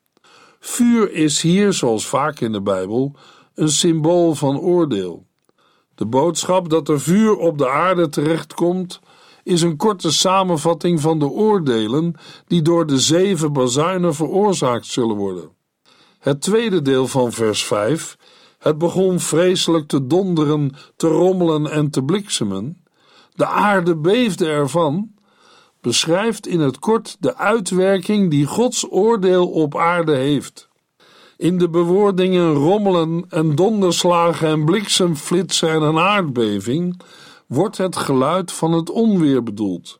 Vuur 0.59 1.11
is 1.11 1.41
hier, 1.41 1.73
zoals 1.73 2.07
vaak 2.07 2.39
in 2.39 2.51
de 2.51 2.61
Bijbel, 2.61 3.15
een 3.55 3.69
symbool 3.69 4.35
van 4.35 4.59
oordeel. 4.59 5.25
De 5.95 6.05
boodschap 6.05 6.69
dat 6.69 6.89
er 6.89 6.99
vuur 6.99 7.37
op 7.37 7.57
de 7.57 7.69
aarde 7.69 8.09
terechtkomt, 8.09 8.99
is 9.43 9.61
een 9.61 9.77
korte 9.77 10.11
samenvatting 10.11 11.01
van 11.01 11.19
de 11.19 11.27
oordelen 11.27 12.15
die 12.47 12.61
door 12.61 12.85
de 12.85 12.99
zeven 12.99 13.53
bazuinen 13.53 14.15
veroorzaakt 14.15 14.85
zullen 14.85 15.15
worden. 15.15 15.49
Het 16.19 16.41
tweede 16.41 16.81
deel 16.81 17.07
van 17.07 17.31
vers 17.31 17.63
5, 17.63 18.17
het 18.59 18.77
begon 18.77 19.19
vreselijk 19.19 19.87
te 19.87 20.07
donderen, 20.07 20.75
te 20.95 21.07
rommelen 21.07 21.71
en 21.71 21.89
te 21.89 22.03
bliksemen, 22.03 22.83
de 23.33 23.45
aarde 23.45 23.97
beefde 23.97 24.45
ervan, 24.45 25.17
beschrijft 25.81 26.47
in 26.47 26.59
het 26.59 26.79
kort 26.79 27.17
de 27.19 27.37
uitwerking 27.37 28.29
die 28.29 28.45
Gods 28.45 28.85
oordeel 28.89 29.47
op 29.47 29.77
aarde 29.77 30.15
heeft. 30.15 30.69
In 31.37 31.57
de 31.57 31.69
bewoordingen 31.69 32.53
rommelen 32.53 33.25
en 33.29 33.55
donderslagen 33.55 34.47
en 34.47 34.65
bliksemflitsen 34.65 35.69
en 35.69 35.81
een 35.81 35.97
aardbeving 35.97 37.01
wordt 37.47 37.77
het 37.77 37.95
geluid 37.95 38.51
van 38.51 38.71
het 38.73 38.89
onweer 38.89 39.43
bedoeld. 39.43 39.99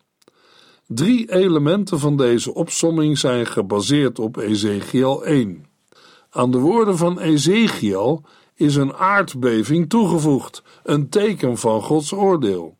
Drie 0.87 1.31
elementen 1.31 1.99
van 1.99 2.17
deze 2.17 2.53
opsomming 2.53 3.17
zijn 3.17 3.45
gebaseerd 3.45 4.19
op 4.19 4.37
Ezekiel 4.37 5.25
1. 5.25 5.65
Aan 6.29 6.51
de 6.51 6.57
woorden 6.57 6.97
van 6.97 7.19
Ezekiel 7.19 8.23
is 8.55 8.75
een 8.75 8.93
aardbeving 8.93 9.89
toegevoegd, 9.89 10.63
een 10.83 11.09
teken 11.09 11.57
van 11.57 11.81
Gods 11.81 12.13
oordeel. 12.13 12.77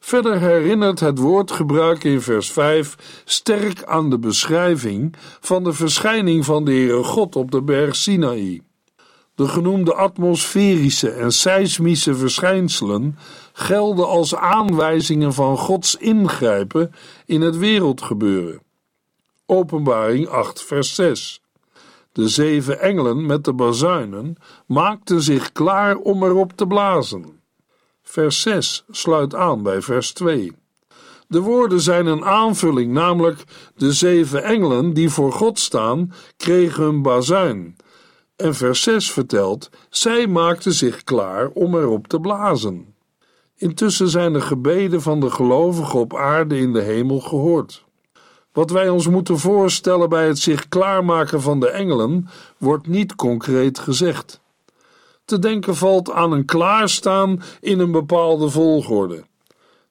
Verder 0.00 0.40
herinnert 0.40 1.00
het 1.00 1.18
woordgebruik 1.18 2.04
in 2.04 2.20
vers 2.20 2.52
5 2.52 3.22
sterk 3.24 3.84
aan 3.84 4.10
de 4.10 4.18
beschrijving 4.18 5.14
van 5.40 5.64
de 5.64 5.72
verschijning 5.72 6.44
van 6.44 6.64
de 6.64 6.70
Heere 6.70 7.02
God 7.02 7.36
op 7.36 7.50
de 7.50 7.62
berg 7.62 7.96
Sinaï. 7.96 8.62
De 9.34 9.48
genoemde 9.48 9.94
atmosferische 9.94 11.10
en 11.10 11.32
seismische 11.32 12.14
verschijnselen 12.14 13.18
gelden 13.52 14.08
als 14.08 14.34
aanwijzingen 14.34 15.32
van 15.32 15.58
Gods 15.58 15.96
ingrijpen 15.96 16.92
in 17.26 17.40
het 17.40 17.56
wereldgebeuren. 17.56 18.60
Openbaring 19.46 20.28
8, 20.28 20.62
vers 20.62 20.94
6. 20.94 21.42
De 22.12 22.28
zeven 22.28 22.80
engelen 22.80 23.26
met 23.26 23.44
de 23.44 23.52
bazuinen 23.52 24.36
maakten 24.66 25.22
zich 25.22 25.52
klaar 25.52 25.96
om 25.96 26.22
erop 26.22 26.52
te 26.52 26.66
blazen. 26.66 27.39
Vers 28.10 28.40
6 28.40 28.84
sluit 28.90 29.34
aan 29.34 29.62
bij 29.62 29.82
vers 29.82 30.12
2. 30.12 30.52
De 31.28 31.40
woorden 31.40 31.80
zijn 31.80 32.06
een 32.06 32.24
aanvulling, 32.24 32.92
namelijk 32.92 33.44
de 33.76 33.92
zeven 33.92 34.42
engelen 34.42 34.92
die 34.92 35.10
voor 35.10 35.32
God 35.32 35.58
staan, 35.58 36.12
kregen 36.36 36.84
een 36.84 37.02
bazuin. 37.02 37.76
En 38.36 38.54
vers 38.54 38.82
6 38.82 39.10
vertelt, 39.12 39.70
zij 39.90 40.26
maakten 40.26 40.72
zich 40.72 41.04
klaar 41.04 41.48
om 41.48 41.74
erop 41.74 42.08
te 42.08 42.20
blazen. 42.20 42.94
Intussen 43.56 44.08
zijn 44.08 44.32
de 44.32 44.40
gebeden 44.40 45.02
van 45.02 45.20
de 45.20 45.30
gelovigen 45.30 45.98
op 45.98 46.16
aarde 46.16 46.58
in 46.58 46.72
de 46.72 46.82
hemel 46.82 47.20
gehoord. 47.20 47.84
Wat 48.52 48.70
wij 48.70 48.88
ons 48.88 49.08
moeten 49.08 49.38
voorstellen 49.38 50.08
bij 50.08 50.26
het 50.26 50.38
zich 50.38 50.68
klaarmaken 50.68 51.40
van 51.42 51.60
de 51.60 51.68
engelen, 51.68 52.28
wordt 52.58 52.86
niet 52.86 53.14
concreet 53.14 53.78
gezegd. 53.78 54.39
Te 55.30 55.38
denken 55.38 55.76
valt 55.76 56.10
aan 56.10 56.32
een 56.32 56.44
klaarstaan 56.44 57.42
in 57.60 57.78
een 57.78 57.90
bepaalde 57.90 58.48
volgorde. 58.48 59.24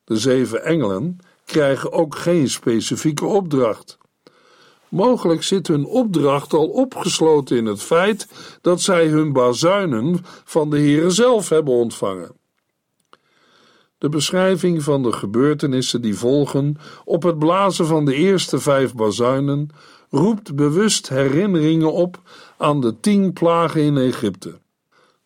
De 0.04 0.18
zeven 0.18 0.64
engelen 0.64 1.20
krijgen 1.46 1.92
ook 1.92 2.16
geen 2.16 2.50
specifieke 2.50 3.26
opdracht. 3.26 3.98
Mogelijk 4.90 5.44
zit 5.44 5.68
hun 5.68 5.86
opdracht 5.86 6.54
al 6.54 6.68
opgesloten 6.68 7.58
in 7.58 7.66
het 7.66 7.82
feit 7.82 8.28
dat 8.62 8.82
zij 8.82 9.08
hun 9.08 9.34
bazuinen 9.34 10.20
van 10.44 10.70
de 10.70 10.78
Heere 10.78 11.10
zelf 11.10 11.50
hebben 11.50 11.74
ontvangen. 11.74 12.32
De 13.98 14.10
beschrijving 14.10 14.84
van 14.84 15.04
de 15.04 15.12
gebeurtenissen 15.12 16.02
die 16.02 16.18
volgen 16.18 16.78
op 17.06 17.24
het 17.24 17.40
blazen 17.40 17.86
van 17.86 18.06
de 18.06 18.14
eerste 18.14 18.60
vijf 18.60 18.94
bazuinen 18.94 19.70
roept 20.10 20.56
bewust 20.56 21.10
herinneringen 21.10 21.94
op 21.94 22.22
aan 22.58 22.82
de 22.82 23.00
tien 23.00 23.34
plagen 23.34 23.82
in 23.82 23.98
Egypte. 23.98 24.60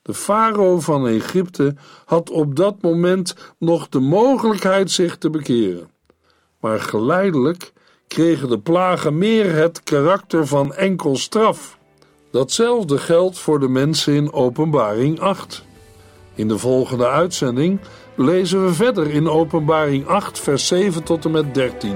De 0.03 0.13
farao 0.13 0.79
van 0.79 1.07
Egypte 1.07 1.75
had 2.05 2.29
op 2.29 2.55
dat 2.55 2.81
moment 2.81 3.35
nog 3.57 3.89
de 3.89 3.99
mogelijkheid 3.99 4.91
zich 4.91 5.17
te 5.17 5.29
bekeren. 5.29 5.89
Maar 6.59 6.79
geleidelijk 6.79 7.73
kregen 8.07 8.49
de 8.49 8.59
plagen 8.59 9.17
meer 9.17 9.55
het 9.55 9.83
karakter 9.83 10.47
van 10.47 10.73
enkel 10.73 11.15
straf. 11.15 11.77
Datzelfde 12.31 12.97
geldt 12.97 13.39
voor 13.39 13.59
de 13.59 13.67
mensen 13.67 14.13
in 14.13 14.33
Openbaring 14.33 15.19
8. 15.19 15.63
In 16.35 16.47
de 16.47 16.57
volgende 16.57 17.07
uitzending 17.07 17.79
lezen 18.15 18.65
we 18.65 18.73
verder 18.73 19.09
in 19.09 19.29
Openbaring 19.29 20.07
8, 20.07 20.39
vers 20.39 20.67
7 20.67 21.03
tot 21.03 21.25
en 21.25 21.31
met 21.31 21.53
13. 21.53 21.95